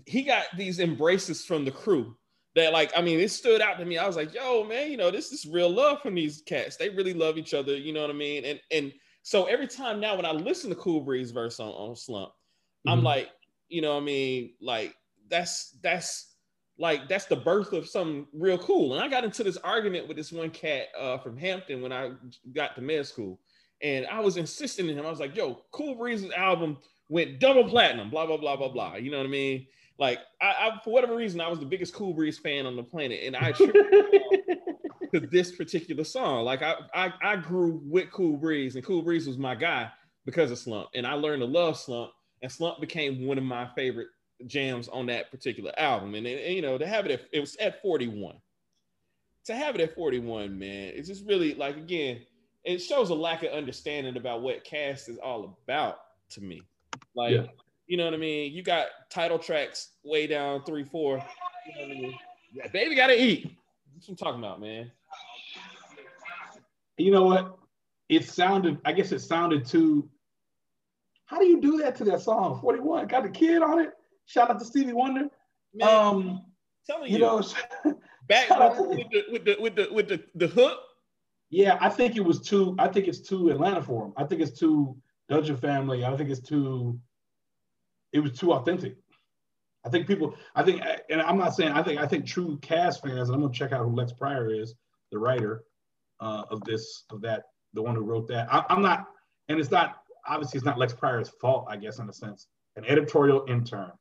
[0.06, 2.16] he got these embraces from the crew
[2.54, 3.98] that like I mean it stood out to me.
[3.98, 6.76] I was like, yo, man, you know, this is real love from these cats.
[6.76, 8.44] They really love each other, you know what I mean?
[8.44, 11.96] And and so every time now when I listen to Cool Breeze verse on, on
[11.96, 12.90] Slump, mm-hmm.
[12.90, 13.28] I'm like,
[13.68, 14.54] you know what I mean?
[14.60, 14.94] Like
[15.28, 16.34] that's that's
[16.78, 18.94] like that's the birth of something real cool.
[18.94, 22.12] And I got into this argument with this one cat uh, from Hampton when I
[22.52, 23.40] got to med school.
[23.82, 25.06] And I was insisting in him.
[25.06, 26.78] I was like, yo, Cool Breeze's album
[27.08, 28.96] went double platinum, blah, blah, blah, blah, blah.
[28.96, 29.66] You know what I mean?
[29.98, 32.82] Like, I, I for whatever reason, I was the biggest Cool Breeze fan on the
[32.82, 33.20] planet.
[33.24, 33.52] And I
[35.20, 36.44] to this particular song.
[36.44, 39.90] Like I, I I grew with Cool Breeze, and Cool Breeze was my guy
[40.24, 40.90] because of Slump.
[40.94, 44.08] And I learned to love Slump, and Slump became one of my favorite
[44.46, 46.14] jams on that particular album.
[46.14, 48.36] And, and, and you know, to have it at, it was at 41.
[49.46, 52.20] To have it at 41, man, it's just really like again,
[52.64, 55.98] it shows a lack of understanding about what cast is all about
[56.30, 56.62] to me.
[57.14, 57.46] Like, yeah.
[57.86, 58.52] you know what I mean?
[58.52, 61.22] You got title tracks way down three, four.
[61.66, 62.14] You know what I mean?
[62.52, 63.44] Yeah, baby gotta eat.
[63.94, 64.90] What I'm talking about, man.
[66.98, 67.58] You know what?
[68.08, 70.08] It sounded, I guess it sounded too.
[71.26, 72.60] How do you do that to that song?
[72.60, 73.90] 41 got the kid on it.
[74.26, 75.28] Shout out to Stevie Wonder.
[75.74, 75.88] Man.
[75.88, 76.44] Um,
[76.86, 77.42] telling you, you know,
[78.28, 80.78] back with the, with the with the with the the hook.
[81.50, 82.74] Yeah, I think it was too.
[82.78, 84.12] I think it's too Atlanta for him.
[84.16, 84.96] I think it's too
[85.28, 86.04] Dungeon Family.
[86.04, 86.98] I don't think it's too.
[88.12, 88.96] It was too authentic.
[89.84, 90.34] I think people.
[90.54, 91.72] I think, and I'm not saying.
[91.72, 92.00] I think.
[92.00, 93.28] I think true cast fans.
[93.28, 94.74] And I'm gonna check out who Lex Pryor is,
[95.12, 95.64] the writer
[96.20, 98.52] uh, of this, of that, the one who wrote that.
[98.52, 99.06] I, I'm not,
[99.48, 100.02] and it's not.
[100.28, 101.66] Obviously, it's not Lex Pryor's fault.
[101.68, 103.92] I guess in a sense, an editorial intern,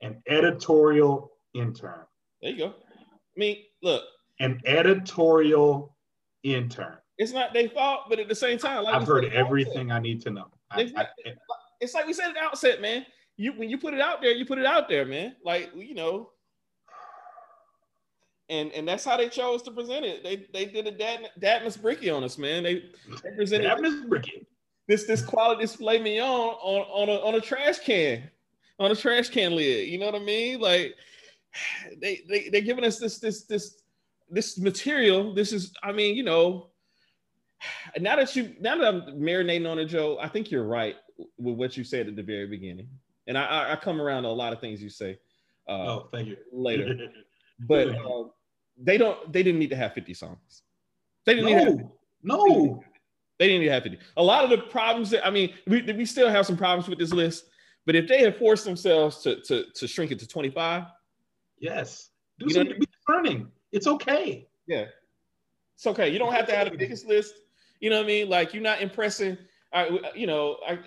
[0.00, 2.04] an editorial intern.
[2.40, 2.68] There you go.
[2.68, 4.04] I mean, look.
[4.40, 5.94] An editorial
[6.42, 6.96] intern.
[7.20, 10.22] It's not their fault, but at the same time, like I've heard everything I need
[10.22, 10.46] to know.
[10.70, 11.06] I, I,
[11.78, 13.04] it's like we said at the outset, man.
[13.36, 15.36] You when you put it out there, you put it out there, man.
[15.44, 16.30] Like you know,
[18.48, 20.24] and and that's how they chose to present it.
[20.24, 22.62] They they did a Dad, Dadmus Bricky on us, man.
[22.62, 22.84] They,
[23.22, 24.46] they presented Dadmus Bricky.
[24.88, 28.30] This this quality display me on on on a on a trash can,
[28.78, 29.88] on a trash can lid.
[29.88, 30.58] You know what I mean?
[30.58, 30.94] Like
[32.00, 33.82] they they they giving us this this this
[34.30, 35.34] this material.
[35.34, 36.69] This is I mean you know
[37.98, 40.96] now that you now that I'm marinating on it, Joe, I think you're right
[41.38, 42.88] with what you said at the very beginning,
[43.26, 45.18] and I, I come around to a lot of things you say.
[45.68, 46.36] Uh, oh, thank you.
[46.52, 46.96] Later,
[47.60, 48.24] but uh,
[48.76, 49.32] they don't.
[49.32, 50.62] They didn't need to have 50 songs.
[51.26, 51.90] They didn't no, need to have
[52.22, 52.84] no.
[53.38, 53.98] They didn't need to have 50.
[54.16, 56.98] A lot of the problems that I mean, we, we still have some problems with
[56.98, 57.46] this list,
[57.86, 60.84] but if they had forced themselves to to, to shrink it to 25,
[61.58, 62.78] yes, do something.
[62.78, 63.48] Be discerning.
[63.72, 64.48] It's okay.
[64.66, 64.86] Yeah,
[65.76, 66.10] it's okay.
[66.10, 67.34] You don't have to have the biggest list.
[67.80, 68.28] You know what I mean?
[68.28, 69.36] Like you're not impressing.
[69.72, 70.78] I, you know, I,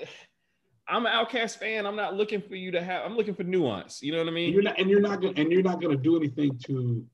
[0.88, 1.86] I'm an OutKast fan.
[1.86, 3.06] I'm not looking for you to have.
[3.06, 4.02] I'm looking for nuance.
[4.02, 4.48] You know what I mean?
[4.48, 7.06] And you're not, and you're not gonna, and you're not going to do anything to,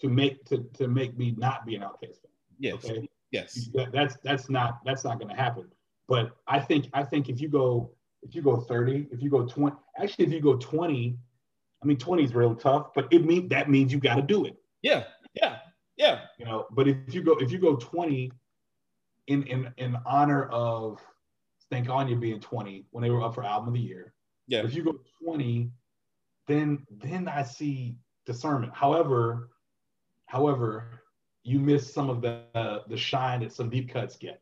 [0.00, 2.32] to make to to make me not be an OutKast fan.
[2.58, 2.74] Yes.
[2.74, 3.08] Okay.
[3.30, 3.68] Yes.
[3.74, 5.66] That, that's that's not that's not going to happen.
[6.08, 9.44] But I think I think if you go if you go 30, if you go
[9.44, 11.16] 20, actually if you go 20,
[11.82, 14.44] I mean 20 is real tough, but it means that means you got to do
[14.44, 14.56] it.
[14.82, 15.04] Yeah.
[15.34, 15.58] Yeah.
[15.96, 16.20] Yeah.
[16.38, 18.30] You know, but if you go if you go 20
[19.26, 21.00] in in in honor of
[21.70, 24.12] Stankonia being 20 when they were up for album of the year.
[24.46, 24.64] Yeah.
[24.64, 25.70] If you go 20,
[26.46, 27.96] then then I see
[28.26, 28.74] discernment.
[28.74, 29.50] However,
[30.26, 31.02] however,
[31.42, 34.40] you miss some of the uh, the shine that some deep cuts get.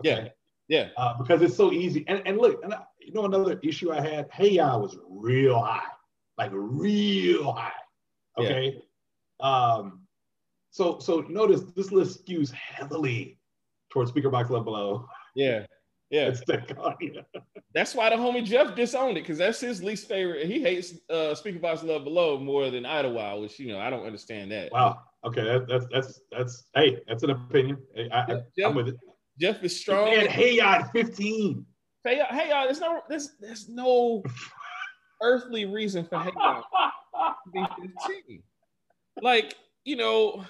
[0.00, 0.24] Okay?
[0.24, 0.28] Yeah.
[0.68, 0.88] Yeah.
[0.96, 2.04] Uh, because it's so easy.
[2.08, 4.28] And and look, and I, you know another issue I had.
[4.32, 5.80] Hey I was real high,
[6.38, 7.72] like real high.
[8.38, 8.76] Okay.
[9.40, 9.46] Yeah.
[9.46, 10.06] Um.
[10.70, 13.38] So so notice this list skews heavily
[13.92, 15.06] towards Speakerboxxx Love Below.
[15.34, 15.66] Yeah.
[16.10, 16.34] Yeah.
[17.74, 20.46] that's why the homie Jeff disowned it because that's his least favorite.
[20.46, 24.50] He hates uh Speakerboxxx Love Below more than Idlewild, which you know, I don't understand
[24.52, 24.72] that.
[24.72, 25.00] Wow.
[25.24, 27.78] Okay, that, that's that's that's hey, that's an opinion.
[27.94, 28.96] Hey, I, Jeff, am with it.
[29.40, 30.12] Jeff is strong.
[30.12, 31.64] And hey y'all 15.
[32.04, 34.22] Hey y'all, hey y'all, there's no there's there's no
[35.22, 36.30] earthly reason for hey
[37.52, 37.64] be
[38.06, 38.42] 15.
[39.20, 40.44] Like, you know,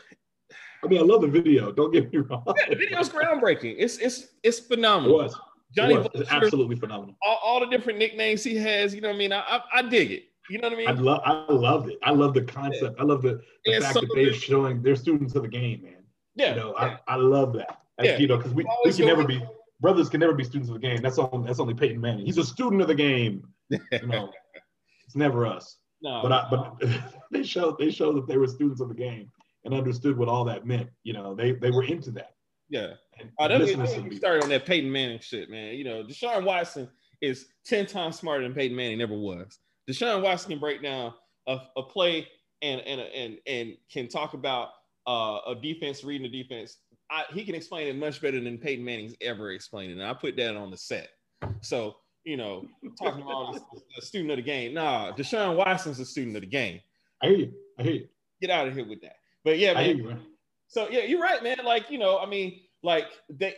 [0.85, 1.71] I mean, I love the video.
[1.71, 2.43] Don't get me wrong.
[2.47, 3.77] Yeah, the video's groundbreaking.
[3.79, 5.21] It's it's it's phenomenal.
[5.21, 5.41] It was.
[5.75, 6.29] Johnny it was.
[6.31, 7.17] absolutely phenomenal.
[7.23, 9.33] All, all, the different nicknames he has, you know what I mean?
[9.33, 10.25] I, I, I dig it.
[10.51, 10.89] You know what I mean?
[10.89, 11.99] I love I love it.
[12.03, 12.97] I love the concept.
[12.97, 13.03] Yeah.
[13.03, 15.95] I love the, the fact that they're showing they're students of the game, man.
[16.35, 16.51] Yeah.
[16.51, 16.97] You know, yeah.
[17.07, 17.81] I, I love that.
[18.03, 18.19] yeah.
[18.19, 19.43] You know, because we, we can never be
[19.81, 21.01] brothers can never be students of the game.
[21.01, 22.27] That's only that's only Peyton Manning.
[22.27, 23.47] He's a student of the game.
[23.71, 24.31] You know,
[25.07, 25.77] it's never us.
[26.03, 26.83] No, but I, but
[27.31, 29.31] they showed they showed that they were students of the game
[29.65, 30.89] and understood what all that meant.
[31.05, 32.35] You know, they they were into that.
[32.73, 32.95] Yeah.
[33.21, 35.75] And oh, let me, let me start on that Peyton Manning shit, man.
[35.75, 36.89] You know, Deshaun Watson
[37.21, 39.59] is 10 times smarter than Peyton Manning never was.
[39.89, 41.13] Deshaun Watson can break down
[41.47, 42.27] a, a play
[42.63, 44.71] and, and, and, and can talk about
[45.07, 46.79] uh, a defense, reading the defense.
[47.11, 49.99] I, he can explain it much better than Peyton Manning's ever explained it.
[49.99, 51.11] And I put that on the set.
[51.61, 52.65] So, you know,
[52.99, 53.61] talking about
[53.99, 54.73] a student of the game.
[54.73, 56.81] Nah, Deshaun Watson's a student of the game.
[57.23, 57.53] I hear you.
[57.79, 58.09] I hear you.
[58.41, 59.17] Get out of here with that.
[59.45, 59.97] But yeah, man.
[59.99, 60.17] You.
[60.69, 61.59] So yeah, you're right, man.
[61.65, 63.55] Like, you know, I mean, like they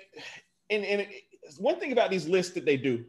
[0.70, 1.06] and, and
[1.58, 3.04] one thing about these lists that they do,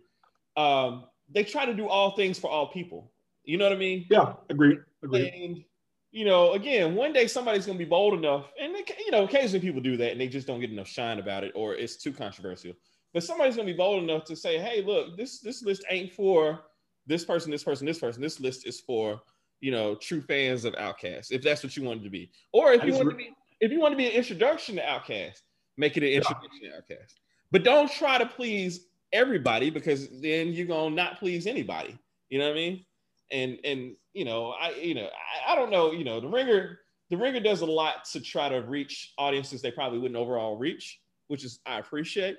[0.58, 3.12] um, they try to do all things for all people.
[3.44, 4.06] You know what I mean?
[4.10, 4.80] Yeah, agreed.
[5.04, 5.34] Agreed.
[5.34, 5.64] And
[6.12, 9.60] you know, again, one day somebody's gonna be bold enough, and they, you know, occasionally
[9.60, 12.14] people do that and they just don't get enough shine about it, or it's too
[12.14, 12.74] controversial.
[13.14, 16.62] But somebody's gonna be bold enough to say, "Hey, look, this this list ain't for
[17.08, 18.22] this person, this person, this person.
[18.22, 19.22] This list is for
[19.66, 22.84] you know true fans of OutKast, if that's what you wanted to be, or if
[22.84, 25.42] you want to be if you want to be an introduction to OutKast,
[25.76, 26.70] make it an introduction yeah.
[26.70, 27.14] to OutKast.
[27.52, 31.98] But don't try to please everybody because then you're gonna not please anybody.
[32.30, 32.86] You know what I mean?
[33.32, 35.10] And and you know, I you know,
[35.48, 38.48] I, I don't know, you know, the ringer, the ringer does a lot to try
[38.50, 42.38] to reach audiences they probably wouldn't overall reach, which is I appreciate.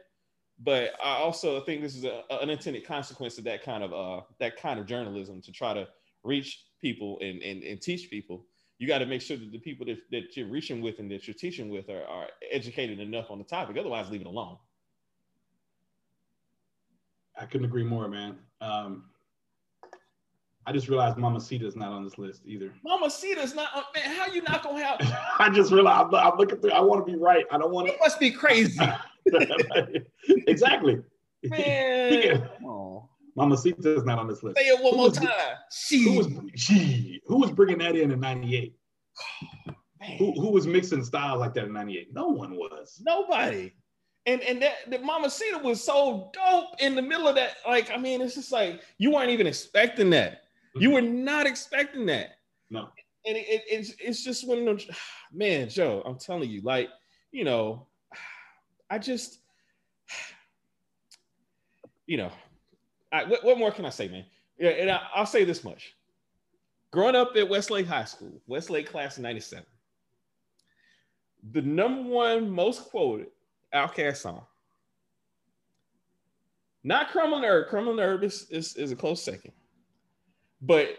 [0.62, 4.22] But I also think this is a, an unintended consequence of that kind of uh
[4.38, 5.88] that kind of journalism to try to
[6.22, 8.44] reach people and, and, and teach people
[8.78, 11.26] you got to make sure that the people that, that you're reaching with and that
[11.26, 13.76] you're teaching with are, are educated enough on the topic.
[13.78, 14.58] Otherwise, leave it alone.
[17.38, 18.36] I couldn't agree more, man.
[18.60, 19.04] Um,
[20.66, 22.72] I just realized Mamacita's not on this list either.
[22.82, 24.14] Mama Mamacita's not on, man.
[24.16, 24.98] How you not gonna have?
[25.38, 26.72] I just realized I'm, I'm looking through.
[26.72, 27.44] I want to be right.
[27.52, 27.94] I don't want to.
[27.94, 28.80] It must be crazy.
[30.46, 31.02] exactly.
[31.44, 32.48] Man.
[32.66, 33.08] oh.
[33.36, 34.56] Mamacita's not on this list.
[34.58, 35.28] Say it one Who more was- time.
[35.70, 36.04] She.
[36.04, 37.20] Who was she?
[37.26, 38.74] Who was bringing that in in '98?
[40.00, 40.18] Man.
[40.18, 42.12] Who, who was mixing styles like that in '98?
[42.12, 43.00] No one was.
[43.04, 43.72] Nobody.
[44.26, 47.56] And and that the Mamacita was so dope in the middle of that.
[47.66, 50.42] Like, I mean, it's just like you weren't even expecting that.
[50.74, 52.36] You were not expecting that.
[52.70, 52.88] No.
[53.24, 54.86] And it, it, it's it's just one of those
[55.32, 56.88] man, Joe, I'm telling you, like,
[57.32, 57.86] you know,
[58.90, 59.38] I just
[62.06, 62.30] you know,
[63.24, 64.24] What, what more can I say, man?
[64.58, 65.94] Yeah, and I, I'll say this much.
[66.90, 69.64] Growing up at Westlake High School, Westlake class of 97,
[71.52, 73.28] the number one most quoted
[73.74, 74.46] OutKast song.
[76.84, 77.68] Not Crumblin' Erb.
[77.68, 79.52] Crumblin' Erb is, is, is a close second.
[80.62, 80.96] But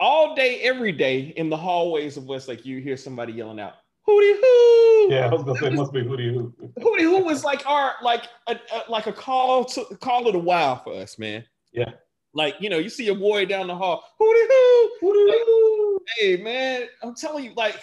[0.00, 3.74] all day, every day in the hallways of Westlake, you hear somebody yelling out,
[4.08, 5.08] Hootie Hoo!
[5.10, 6.54] Yeah, I was gonna say it must be Hootie Hoo.
[6.78, 10.38] Hootie Hoo was like our like a, a like a call to call of the
[10.38, 11.44] wild for us, man.
[11.76, 11.92] Yeah.
[12.32, 14.90] Like you know, you see a boy down the hall, Hootie Hoo!
[15.02, 15.98] Hootie Hoo.
[16.18, 17.80] Hey man, I'm telling you, like,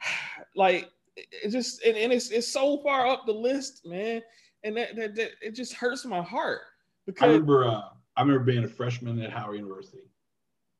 [0.56, 4.22] like it just and, and it's it's so far up the list, man,
[4.64, 6.62] and that, that, that it just hurts my heart
[7.06, 7.68] Because I remember.
[7.68, 7.82] Uh,
[8.16, 10.04] I remember being a freshman at Howard University,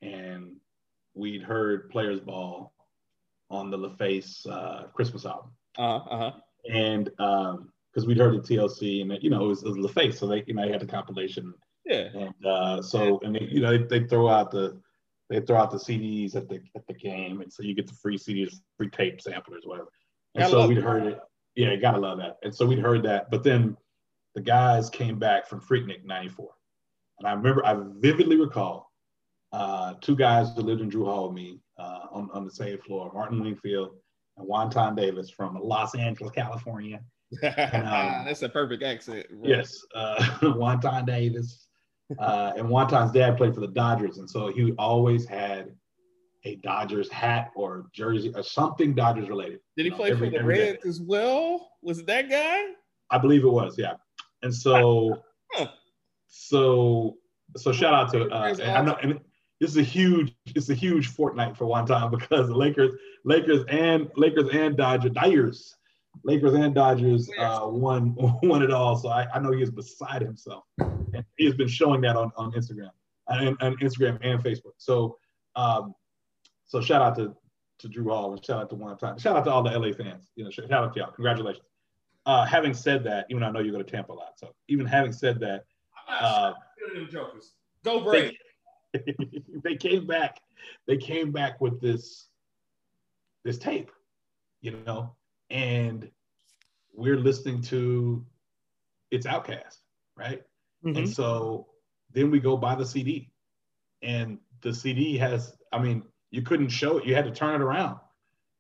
[0.03, 0.57] and
[1.15, 2.73] we'd heard Players Ball
[3.51, 6.33] on the LaFace uh, Christmas album, uh uh
[6.71, 10.27] and because we'd heard the TLC, and you know it was, it was LaFace, so
[10.27, 11.53] they you know they had the compilation,
[11.87, 14.81] yeah and uh, so and they, you know they, they throw out the
[15.31, 17.95] they throw out the CDs at the at the game, and so you get the
[17.95, 19.89] free CDs, free tape samplers, whatever.
[20.35, 20.85] And so we'd it.
[20.85, 21.19] heard it.
[21.55, 22.37] Yeah, you gotta love that.
[22.43, 23.77] And so we'd heard that, but then
[24.35, 26.51] the guys came back from Freaknik '94,
[27.19, 28.91] and I remember I vividly recall
[29.53, 32.79] uh, two guys who lived in Drew Hall with me uh, on on the same
[32.79, 33.95] floor, Martin Wingfield
[34.37, 37.01] and Wonton Davis from Los Angeles, California.
[37.41, 39.27] that's a perfect accent.
[39.31, 39.49] bro.
[39.49, 41.67] Yes, uh, Wonton Davis.
[42.19, 45.73] Uh, and Wonton's dad played for the Dodgers, and so he always had
[46.45, 49.61] a Dodgers hat or jersey or something Dodgers related.
[49.77, 50.71] Did he know, play every- for the every day.
[50.73, 51.71] Reds as well?
[51.83, 52.65] Was it that guy?
[53.11, 53.95] I believe it was, yeah.
[54.43, 55.69] And so, Huh.
[56.29, 57.17] so,
[57.57, 58.29] so shout out to.
[58.29, 59.21] Uh, and I'm not, and
[59.61, 62.91] this is a huge, it's a huge fortnight for Wonton because the Lakers,
[63.25, 65.75] Lakers and Lakers and Dodgers, Dyers,
[66.23, 68.97] Lakers and Dodgers uh, won won it all.
[68.97, 72.31] So I, I know he is beside himself, and he has been showing that on
[72.37, 72.91] on Instagram,
[73.29, 74.75] and on Instagram and Facebook.
[74.79, 75.19] So,
[75.57, 75.95] um,
[76.67, 77.35] so shout out to
[77.79, 79.21] to Drew Hall and shout out to Wonton.
[79.21, 80.31] Shout out to all the LA fans.
[80.37, 81.13] You know, shout out to y'all.
[81.13, 81.65] Congratulations.
[82.27, 84.55] Uh, having said that, even though I know you go to Tampa a lot, so
[84.69, 85.65] even having said that,
[86.09, 86.55] uh,
[87.11, 87.53] jokers.
[87.85, 88.37] Go Braves.
[89.65, 90.41] they came back.
[90.87, 92.29] They came back with this
[93.45, 93.91] this tape,
[94.63, 95.15] you know,
[95.55, 96.11] and
[96.93, 98.27] we're listening to
[99.11, 99.79] it's OutKast,
[100.17, 100.43] right?
[100.85, 100.99] Mhm.
[100.99, 101.69] And so
[102.13, 103.31] then we go buy the CD,
[104.03, 107.07] and the CD has, I mean, you couldn't show it.
[107.07, 108.01] You had to turn it around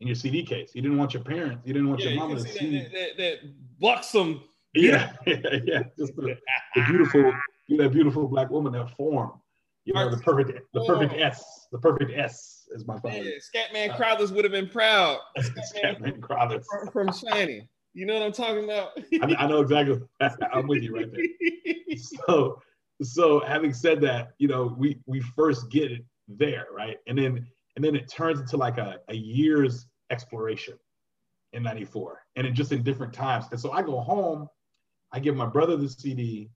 [0.01, 0.75] in your CD case.
[0.75, 2.79] You didn't want your parents, you didn't want Yeah, your you mama to see see.
[2.79, 4.43] that, that, that buxom.
[4.77, 5.83] Yeah, yeah, yeah.
[5.97, 6.37] Just the,
[6.75, 7.33] the beautiful,
[7.69, 9.41] you know, beautiful black woman that form.
[9.85, 11.15] You know, the perfect, the perfect.
[11.15, 13.23] S, the perfect S, as my father.
[13.23, 16.67] Yeah, Scatman uh, Crothers would have been proud Scatman Crothers.
[16.71, 17.69] from, from Shiny.
[17.95, 18.91] You know what I'm talking about?
[19.23, 20.01] I, I know exactly.
[20.53, 21.97] I'm with you right there.
[22.27, 22.61] So,
[23.03, 27.47] so having said that, you know, we we first get it there, right, and then
[27.77, 30.75] and then it turns into like a, a year's exploration
[31.53, 33.47] in '94, and it just in different times.
[33.53, 34.49] And so I go home,
[35.13, 36.51] I give my brother the CD,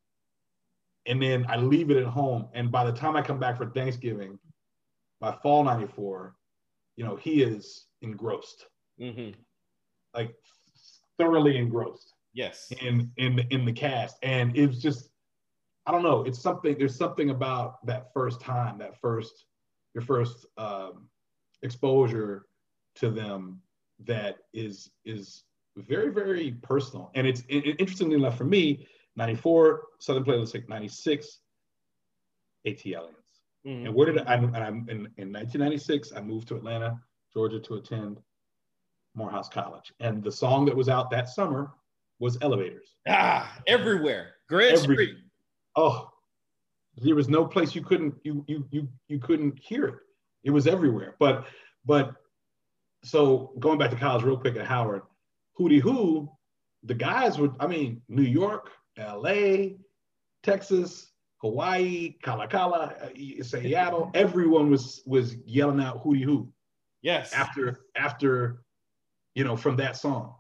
[1.07, 2.49] and then I leave it at home.
[2.53, 4.39] And by the time I come back for Thanksgiving,
[5.21, 6.35] by fall '94,
[6.97, 8.67] you know, he is engrossed,
[9.01, 9.35] Mhm.
[10.15, 10.35] like
[11.19, 12.15] thoroughly engrossed.
[12.35, 12.71] Yes.
[12.83, 14.19] in in in the cast.
[14.23, 15.11] And it's just
[15.87, 19.47] i don't know it's something there's something about that first time that first
[19.95, 21.09] your first um,
[21.63, 22.47] exposure
[22.97, 23.63] to them
[24.01, 25.45] that is is
[25.77, 27.11] very very personal.
[27.15, 31.41] And it's it, interestingly enough for me 94 southern playlist 96
[32.67, 32.77] at
[33.69, 33.87] Mhm.
[33.87, 37.01] and where did I, and I'm in, in 1996, I moved to Atlanta,
[37.33, 38.19] Georgia to attend
[39.15, 39.93] Morehouse College.
[40.01, 41.73] And the song that was out that summer
[42.19, 42.97] was Elevators.
[43.07, 44.35] Ah, everywhere.
[44.49, 45.17] Greg Every- Street.
[45.77, 46.11] Oh,
[46.97, 49.95] there was no place you couldn't, you, you, you, you couldn't hear it.
[50.45, 51.15] It was everywhere.
[51.19, 51.47] But,
[51.85, 52.15] but
[53.05, 55.03] so going back to college real quick at Howard,
[55.59, 56.29] Hootie Hoo,
[56.85, 59.77] the guys were, I mean, New York, LA,
[60.43, 66.49] Texas, Hawaii, Kalakala, uh, Seattle, everyone was was yelling out Hootie Hoo.
[67.03, 67.33] Yes.
[67.33, 68.63] After after,
[69.35, 70.35] you know, from that song.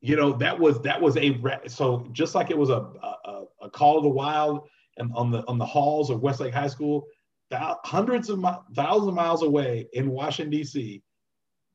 [0.00, 2.90] You know, that was that was a so just like it was a
[3.24, 4.68] a, a call of the wild
[4.98, 7.06] and on the on the halls of Westlake High School,
[7.52, 11.02] hundreds of mi- thousands of miles away in Washington D.C.,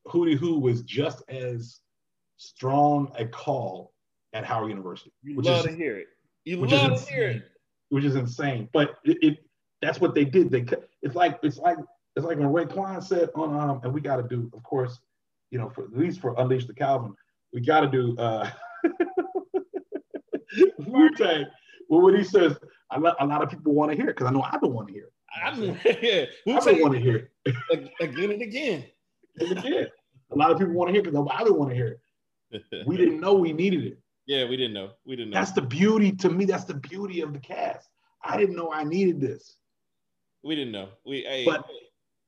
[0.07, 1.79] Hootie Hoo was just as
[2.37, 3.93] strong a call
[4.33, 5.11] at Howard University.
[5.23, 6.07] You love is, to hear it.
[6.45, 7.43] You love to hear it.
[7.91, 9.37] Which is insane, but it, it,
[9.81, 10.49] that's what they did.
[10.49, 10.65] They
[11.01, 11.77] it's like it's like
[12.15, 14.99] it's like when Ray Raekwon said on um and we got to do of course
[15.51, 17.13] you know for at least for Unleash the Calvin
[17.53, 18.49] we got to do uh
[20.79, 21.45] Wu Tang.
[21.89, 22.57] Well, when he says
[22.91, 24.73] a lot, a lot of people want to hear it because I know I don't
[24.73, 25.13] want to hear it.
[25.43, 26.25] I don't, yeah.
[26.47, 27.55] I don't want to hear it
[28.01, 28.85] again and again.
[29.39, 29.87] and again.
[30.31, 31.99] A lot of people want to hear it because nobody want to hear
[32.51, 32.85] it.
[32.85, 33.99] we didn't know we needed it.
[34.25, 34.91] Yeah, we didn't know.
[35.05, 35.39] We didn't know.
[35.39, 36.45] That's the beauty to me.
[36.45, 37.89] That's the beauty of the cast.
[38.23, 39.57] I didn't know I needed this.
[40.43, 40.89] We didn't know.
[41.05, 41.65] We hey, but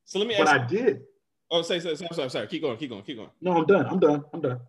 [0.04, 0.34] so let me.
[0.36, 1.02] But I did.
[1.50, 2.46] Oh, say, say, say, I'm sorry, sorry.
[2.46, 3.30] Keep going, keep going, keep going.
[3.40, 3.86] No, I'm done.
[3.86, 4.24] I'm done.
[4.32, 4.60] I'm done.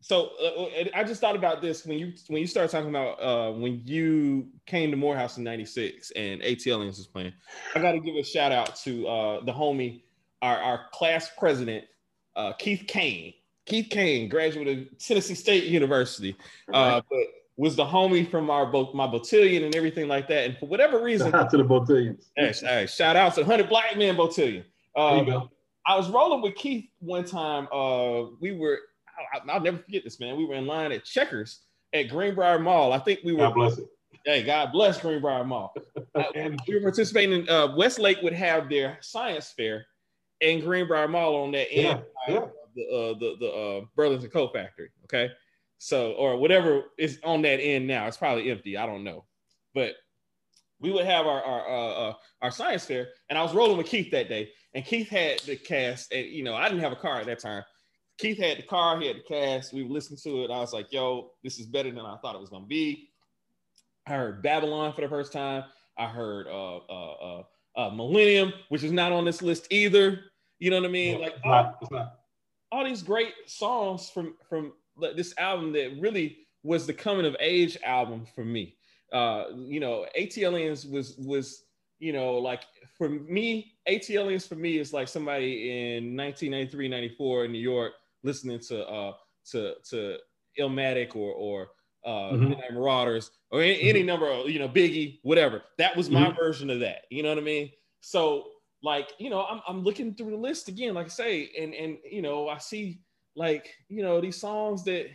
[0.00, 3.22] So uh, uh I just thought about this when you when you started talking about
[3.22, 7.32] uh, when you came to Morehouse in '96 and ATL was playing.
[7.74, 10.02] I got to give a shout out to uh, the homie,
[10.42, 11.84] our, our class president,
[12.34, 13.34] uh, Keith Kane.
[13.66, 16.36] Keith Kane, graduate of Tennessee State University,
[16.72, 17.18] uh, but
[17.56, 20.46] was the homie from our both my battalion and everything like that.
[20.46, 22.30] And for whatever reason, shout out to the battalions.
[22.36, 24.64] Hey, hey, shout out to Hundred Black Men Battalion.
[24.96, 25.50] there you go.
[25.86, 27.68] I was rolling with Keith one time.
[27.72, 28.78] Uh, we were
[29.32, 30.36] I, will never forget this, man.
[30.36, 31.60] We were in line at Checkers
[31.92, 32.92] at Greenbrier Mall.
[32.92, 33.38] I think we were.
[33.38, 33.86] God bless it.
[34.24, 35.74] Hey, God bless Greenbrier Mall.
[36.14, 39.86] uh, we were participating in uh, Westlake would have their science fair
[40.40, 42.46] in Greenbrier Mall on that end yeah, yeah.
[42.74, 44.90] The uh, the the uh, Burlington Coat Factory.
[45.04, 45.30] Okay,
[45.78, 48.06] so or whatever is on that end now.
[48.06, 48.76] It's probably empty.
[48.76, 49.24] I don't know,
[49.74, 49.94] but
[50.80, 53.86] we would have our our uh, uh, our science fair, and I was rolling with
[53.86, 56.96] Keith that day, and Keith had the cast, and you know I didn't have a
[56.96, 57.62] car at that time,
[58.18, 59.72] Keith had the car, he had the cast.
[59.72, 60.50] We listened to it.
[60.50, 63.08] I was like, yo, this is better than I thought it was gonna be.
[64.06, 65.64] I heard Babylon for the first time.
[65.98, 67.42] I heard uh, uh, uh,
[67.76, 70.20] uh Millennium, which is not on this list either.
[70.58, 71.20] You know what I mean?
[71.20, 71.76] like all,
[72.72, 74.72] all these great songs from from
[75.14, 78.74] this album that really was the coming of age album for me.
[79.12, 81.64] Uh, you know, ATLiens was was
[81.98, 82.62] you know like
[82.96, 87.92] for me, ATLiens for me is like somebody in 1993, 94 in New York
[88.24, 89.12] listening to uh
[89.50, 90.16] to to
[90.58, 91.68] Illmatic or or
[92.04, 92.48] uh mm-hmm.
[92.50, 93.88] Midnight Marauders or any, mm-hmm.
[93.88, 95.62] any, number of you know Biggie, whatever.
[95.76, 96.36] That was my mm-hmm.
[96.36, 97.02] version of that.
[97.10, 97.70] You know what I mean?
[98.00, 98.51] So
[98.82, 101.98] like you know, I'm I'm looking through the list again, like I say, and and
[102.10, 103.00] you know, I see
[103.36, 105.06] like you know these songs that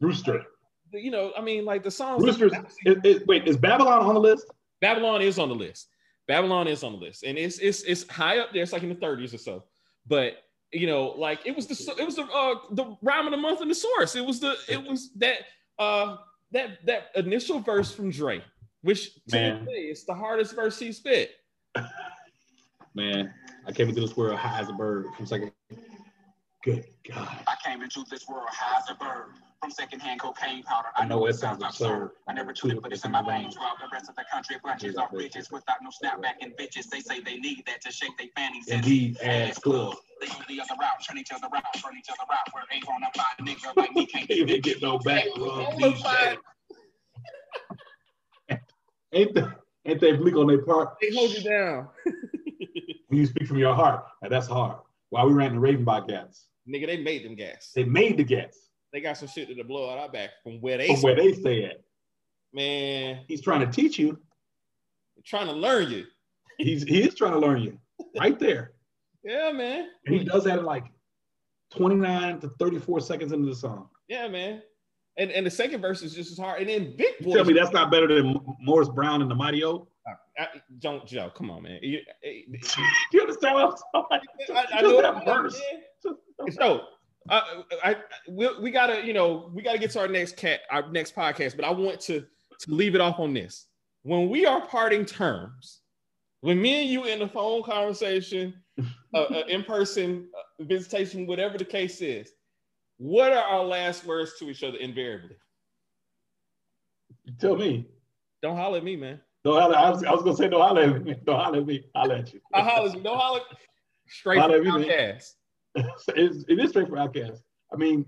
[0.00, 0.44] Rooster.
[0.92, 2.22] You know, I mean, like the songs.
[2.22, 2.52] Roosters.
[2.84, 4.46] Is, is, wait, is Babylon on the list?
[4.80, 5.88] Babylon is on the list.
[6.28, 8.62] Babylon is on the list, and it's it's it's high up there.
[8.62, 9.64] It's like in the 30s or so.
[10.06, 10.34] But
[10.72, 13.60] you know, like it was the it was the uh the rhyme of the month
[13.60, 14.14] in the source.
[14.14, 15.38] It was the it was that
[15.78, 16.16] uh
[16.52, 18.42] that that initial verse from Dre,
[18.82, 21.32] which man, it's the hardest verse he spit.
[22.94, 23.34] Man,
[23.66, 25.50] I came into this world high as a bird from second.
[26.62, 27.28] Good God.
[27.46, 29.30] I came into this world high as a bird
[29.60, 30.88] from secondhand cocaine powder.
[30.96, 32.12] I know it sounds absurd.
[32.28, 33.58] I never took it, but it's in my veins.
[33.58, 36.88] While the rest of the country bunches of riches without no snapback and bitches.
[36.88, 38.68] They say they need that to shake their fannies.
[38.68, 39.96] Indeed, ass club.
[40.20, 42.52] They go the other route, turn each other out, turn each other out.
[42.52, 45.74] Where ain't gonna find a nigga like me can't even get no back rub.
[49.12, 49.52] ain't the,
[49.84, 50.96] ain't they bleak on their part?
[51.00, 51.88] They hold you down.
[53.14, 54.78] when you speak from your heart, now that's hard.
[55.10, 56.46] While we ran the Raven by gas.
[56.68, 57.70] Nigga, they made them gas.
[57.72, 58.58] They made the gas.
[58.92, 61.32] They got some shit to blow out our back from where they from where they
[61.32, 61.80] stay at.
[62.52, 64.18] Man, he's trying to teach you.
[65.24, 66.06] Trying to learn you.
[66.58, 67.78] he's he is trying to learn you
[68.18, 68.72] right there.
[69.26, 69.88] Yeah, man.
[70.04, 70.84] And he does that in like
[71.70, 73.88] 29 to 34 seconds into the song.
[74.06, 74.60] Yeah, man.
[75.16, 76.60] And and the second verse is just as hard.
[76.60, 77.34] And then Big Boi.
[77.34, 79.88] Tell me that's not better than Morris Brown and the Mighty O.
[80.36, 80.46] I,
[80.80, 81.78] don't Joe, come on, man.
[81.80, 82.00] You,
[83.12, 84.58] you understand what I'm saying?
[84.58, 85.60] I, I know that verse.
[86.50, 86.82] So
[87.28, 87.40] uh,
[87.82, 87.96] I
[88.28, 91.56] we, we gotta you know we gotta get to our next cat our next podcast,
[91.56, 92.20] but I want to
[92.60, 93.66] to leave it off on this.
[94.02, 95.80] When we are parting terms,
[96.40, 98.54] when me and you in a phone conversation,
[99.14, 102.32] uh, uh, in person uh, visitation, whatever the case is,
[102.98, 105.36] what are our last words to each other invariably?
[107.24, 107.86] You tell me.
[108.42, 109.20] Don't holler at me, man.
[109.44, 109.76] Don't holler.
[109.76, 111.16] I was, I was gonna say don't holler at me.
[111.24, 111.84] Don't holler at me.
[111.94, 112.40] Holler at you.
[112.52, 112.90] I holler.
[112.90, 113.40] Don't holler.
[114.08, 115.32] Straight holler from OutKast.
[115.74, 117.38] it's, it is straight from OutKast.
[117.72, 118.06] I mean,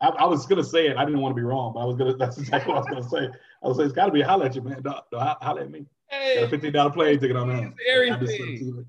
[0.00, 0.96] I, I, was gonna say it.
[0.96, 2.16] I didn't want to be wrong, but I was gonna.
[2.18, 3.38] That's exactly what I was gonna say.
[3.62, 4.82] I was say it's got to be holler at you, man.
[4.82, 5.86] Don't, holla at me.
[6.08, 7.72] Hey, got a fifteen dollar plane ticket on that.
[7.88, 8.84] Everything.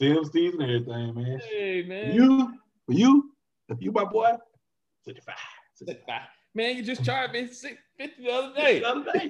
[0.00, 1.40] Steves and everything, man.
[1.46, 2.14] Hey, man.
[2.14, 2.54] You,
[2.88, 3.34] you,
[3.78, 4.32] you, my boy,
[5.04, 5.34] 65.
[5.76, 6.20] 65.
[6.54, 8.80] Man, you just charged me 50 the other day.
[8.80, 9.28] The other day.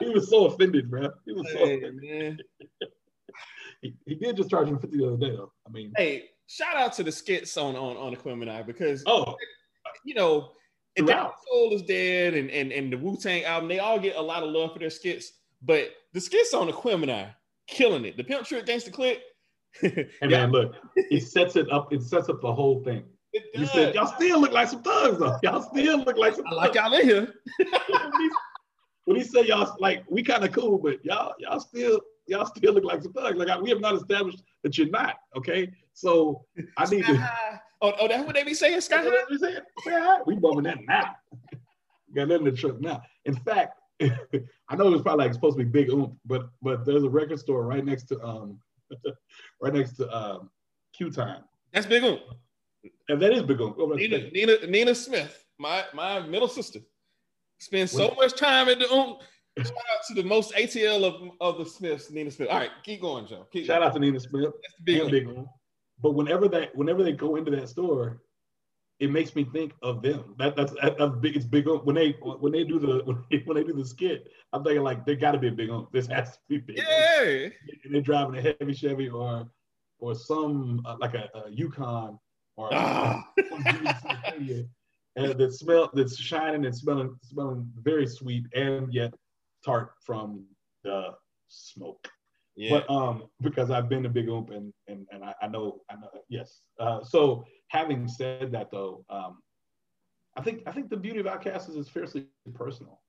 [0.04, 1.10] he was so offended, bro.
[1.24, 2.02] He was so hey, offended.
[2.02, 2.38] Man.
[3.82, 5.52] he, he did just charge him 50 the other day, though.
[5.66, 9.36] I mean, hey, shout out to the skits on on, on Aquemini because, oh,
[10.04, 10.50] you know,
[10.96, 14.20] and Soul is dead and, and, and the Wu Tang album, they all get a
[14.20, 17.32] lot of love for their skits, but the skits on Aquemini,
[17.66, 18.16] killing it.
[18.16, 19.22] The Pimp Trick Gangsta Click.
[19.80, 23.04] hey man, look, it sets it up, it sets up the whole thing.
[23.32, 25.38] You said y'all still look like some thugs though.
[25.42, 26.46] Y'all still look like some.
[26.46, 27.34] I like y'all in here.
[29.04, 32.74] when he said y'all like we kind of cool, but y'all y'all still y'all still
[32.74, 33.38] look like some thugs.
[33.38, 35.16] Like I, we have not established that you're not.
[35.36, 36.44] Okay, so
[36.76, 37.60] I need to.
[37.84, 40.20] Oh, oh, that's what they be saying, Sky High.
[40.24, 41.16] We bumming that now.
[42.14, 43.02] Got that in the truck now.
[43.24, 46.84] In fact, I know it was probably like supposed to be Big Oomp, but but
[46.84, 48.60] there's a record store right next to um
[49.60, 50.50] right next to um
[50.92, 51.42] Q Time.
[51.72, 52.20] That's Big Oomp.
[53.08, 53.96] And that is Big Oomp.
[53.96, 56.80] Nina, Nina, Nina Smith, my my middle sister,
[57.58, 59.20] spends so much time at the Oomp
[59.58, 62.48] Shout out to the most ATL of, of the Smiths, Nina Smith.
[62.48, 63.46] All right, keep going, Joe.
[63.52, 63.88] Keep Shout going.
[63.88, 64.44] out to Nina Smith.
[64.44, 65.46] That's the big, big one.
[66.00, 68.22] But whenever that, whenever they go into that store,
[68.98, 70.34] it makes me think of them.
[70.38, 71.36] That that's that's big.
[71.36, 74.26] It's big when they when they do the when they, when they do the skit.
[74.54, 75.86] I'm thinking like they got to be a big on.
[75.92, 76.78] This has to be big.
[76.78, 77.48] Yeah.
[77.84, 79.46] And they're driving a heavy Chevy or
[79.98, 82.18] or some uh, like a, a Yukon
[82.56, 83.24] or ah.
[85.16, 89.12] and that smell that's shining and smelling smelling very sweet and yet
[89.64, 90.44] tart from
[90.84, 91.10] the
[91.48, 92.08] smoke.
[92.54, 92.70] Yeah.
[92.70, 95.94] But um, because I've been a big oomp and and, and I, I know I
[95.94, 96.60] know yes.
[96.78, 99.38] Uh, so having said that though, um,
[100.36, 103.00] I think I think the beauty of Outkast is it's fiercely personal,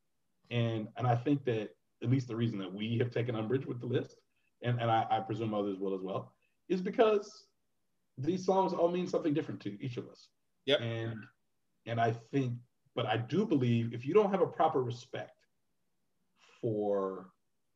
[0.49, 1.69] and and I think that
[2.01, 4.17] at least the reason that we have taken umbrage with the list,
[4.61, 6.33] and and I, I presume others will as well,
[6.69, 7.45] is because
[8.17, 10.27] these songs all mean something different to each of us.
[10.65, 10.81] Yep.
[10.81, 11.15] And
[11.85, 12.53] and I think,
[12.95, 15.37] but I do believe if you don't have a proper respect
[16.61, 17.29] for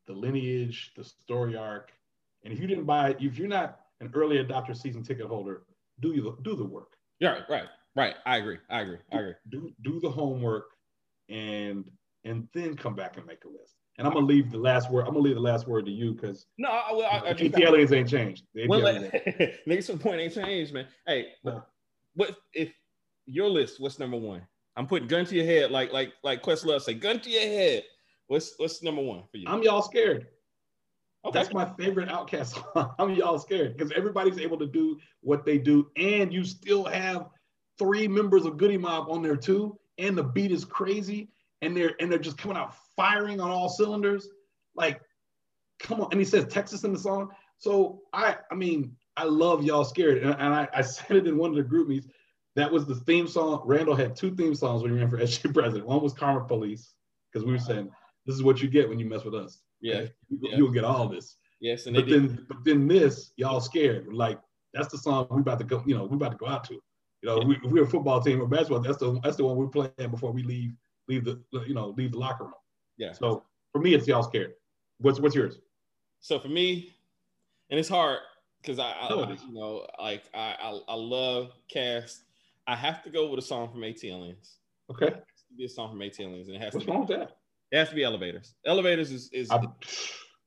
[0.06, 1.92] the lineage, the story arc.
[2.44, 5.64] And if you didn't buy it, if you're not an early adopter season ticket holder,
[6.00, 6.96] do you do the work.
[7.20, 7.66] Yeah, right,
[7.96, 8.14] right.
[8.24, 8.58] I agree.
[8.70, 8.98] I agree.
[9.12, 9.34] I agree.
[9.50, 10.70] Do do the homework
[11.28, 11.90] and
[12.24, 13.74] and then come back and make a list.
[13.98, 15.02] And I'm gonna leave the last word.
[15.02, 17.52] I'm gonna leave the last word to you because no, I, well, I, I just,
[17.52, 18.44] ATLiens ain't changed.
[18.68, 19.12] Well, like,
[20.00, 20.86] point ain't changed, man.
[21.04, 21.64] Hey, no.
[22.14, 22.72] what if
[23.26, 23.80] your list?
[23.80, 24.42] What's number one?
[24.76, 27.82] I'm putting gun to your head, like like like Questlove say, gun to your head.
[28.28, 29.46] What's what's number one for you?
[29.48, 30.28] I'm y'all scared.
[31.24, 31.36] Okay.
[31.36, 32.94] That's my favorite Outkast song.
[33.00, 37.26] I'm y'all scared because everybody's able to do what they do, and you still have
[37.78, 41.28] three members of Goodie Mob on there too, and the beat is crazy,
[41.62, 44.28] and they're and they're just coming out firing on all cylinders.
[44.74, 45.00] Like,
[45.80, 46.08] come on!
[46.10, 47.30] And he says Texas in the song.
[47.58, 51.36] So I, I mean, I love y'all scared, and, and I, I said it in
[51.36, 52.06] one of the GroupMe's.
[52.56, 53.62] That was the theme song.
[53.64, 55.86] Randall had two theme songs when he ran for SG president.
[55.86, 56.92] One was Karma Police
[57.32, 57.90] because we were saying
[58.26, 59.60] this is what you get when you mess with us.
[59.80, 60.56] Yeah, you, yeah.
[60.56, 61.36] you'll get all this.
[61.60, 64.38] Yes, and but then but then this y'all scared like
[64.74, 65.82] that's the song we about to go.
[65.86, 66.74] You know, we about to go out to.
[66.74, 67.46] You know, yeah.
[67.48, 68.80] we, we're a football team or basketball.
[68.80, 70.72] That's the that's the one we're playing before we leave
[71.08, 72.54] leave the you know leave the locker room.
[72.96, 73.12] Yeah.
[73.12, 74.54] So for me, it's y'all scared.
[74.98, 75.58] What's what's yours?
[76.20, 76.94] So for me,
[77.70, 78.18] and it's hard
[78.60, 82.24] because I, I, I you know like I, I, I love cast.
[82.66, 84.56] I have to go with a song from ATLiens.
[84.90, 85.06] Okay.
[85.06, 86.98] It has to be a song from ATLiens, and it has What's to be.
[86.98, 87.36] What's wrong with that?
[87.70, 88.54] It has to be elevators.
[88.66, 89.72] Elevators is is I'm,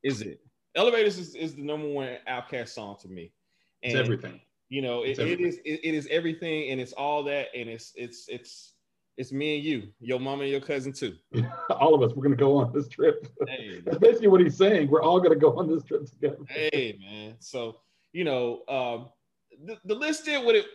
[0.03, 0.41] is it?
[0.76, 3.34] Elevators is, is the number one OutKast song to me.
[3.84, 4.39] And, it's everything.
[4.70, 7.91] You know, it, it is it, it is everything, and it's all that, and it's
[7.95, 8.70] it's it's
[9.18, 11.16] it's me and you, your mama and your cousin too.
[11.70, 13.28] all of us, we're gonna go on this trip.
[13.47, 14.89] Hey, That's basically what he's saying.
[14.89, 16.38] We're all gonna go on this trip together.
[16.49, 17.78] Hey man, so
[18.14, 19.09] you know, um,
[19.66, 20.66] the, the list did what it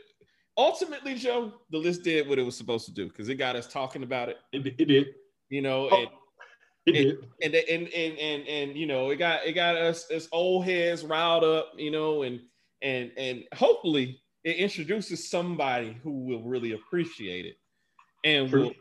[0.56, 1.52] ultimately, Joe.
[1.70, 4.28] The list did what it was supposed to do because it got us talking about
[4.28, 4.36] it.
[4.52, 5.06] It, it did.
[5.48, 5.96] You know, oh.
[5.96, 6.08] and
[6.86, 10.64] and, and, and and and and you know it got it got us as old
[10.64, 12.40] heads riled up you know and
[12.82, 17.56] and and hopefully it introduces somebody who will really appreciate it
[18.26, 18.72] and will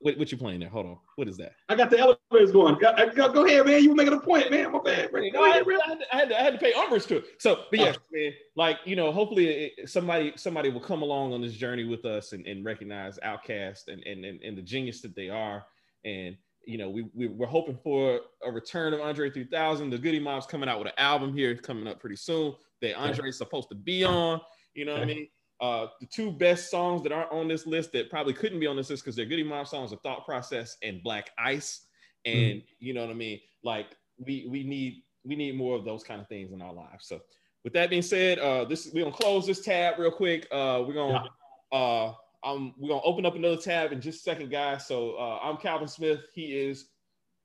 [0.00, 0.68] what, what you playing there?
[0.68, 0.98] Hold on.
[1.16, 1.54] What is that?
[1.68, 2.76] I got the elevators going.
[2.78, 3.82] Go, uh, go, go ahead, man.
[3.82, 4.70] You were making a point, man.
[4.70, 5.10] My bad.
[5.10, 7.24] Go no, ahead, I, had, I, had to, I, had to, pay umbrage to it.
[7.38, 8.02] So, but yes, oh.
[8.12, 8.32] man.
[8.54, 12.32] Like you know, hopefully it, somebody somebody will come along on this journey with us
[12.32, 15.64] and, and recognize Outkast and, and and and the genius that they are,
[16.04, 19.90] and you know, we, we we're hoping for a return of Andre 3000.
[19.90, 23.30] The Goodie Mob's coming out with an album here coming up pretty soon that Andre
[23.30, 24.40] is supposed to be on.
[24.74, 25.28] You know what I mean?
[25.60, 28.76] Uh, the two best songs that aren't on this list that probably couldn't be on
[28.76, 31.86] this list because they're Goodie Mob songs are Thought Process and Black Ice.
[32.24, 32.64] And mm.
[32.78, 33.40] you know what I mean?
[33.64, 37.06] Like we we need we need more of those kind of things in our lives.
[37.06, 37.20] So
[37.64, 40.46] with that being said, uh, this we're gonna close this tab real quick.
[40.52, 41.24] Uh, we're gonna
[41.72, 41.78] yeah.
[41.78, 44.86] uh, um, we're gonna open up another tab in just a second, guys.
[44.86, 46.20] So uh, I'm Calvin Smith.
[46.34, 46.88] He is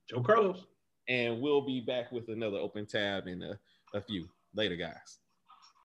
[0.10, 0.66] Joe Carlos,
[1.08, 3.60] and we'll be back with another open tab in a,
[3.96, 5.20] a few later, guys.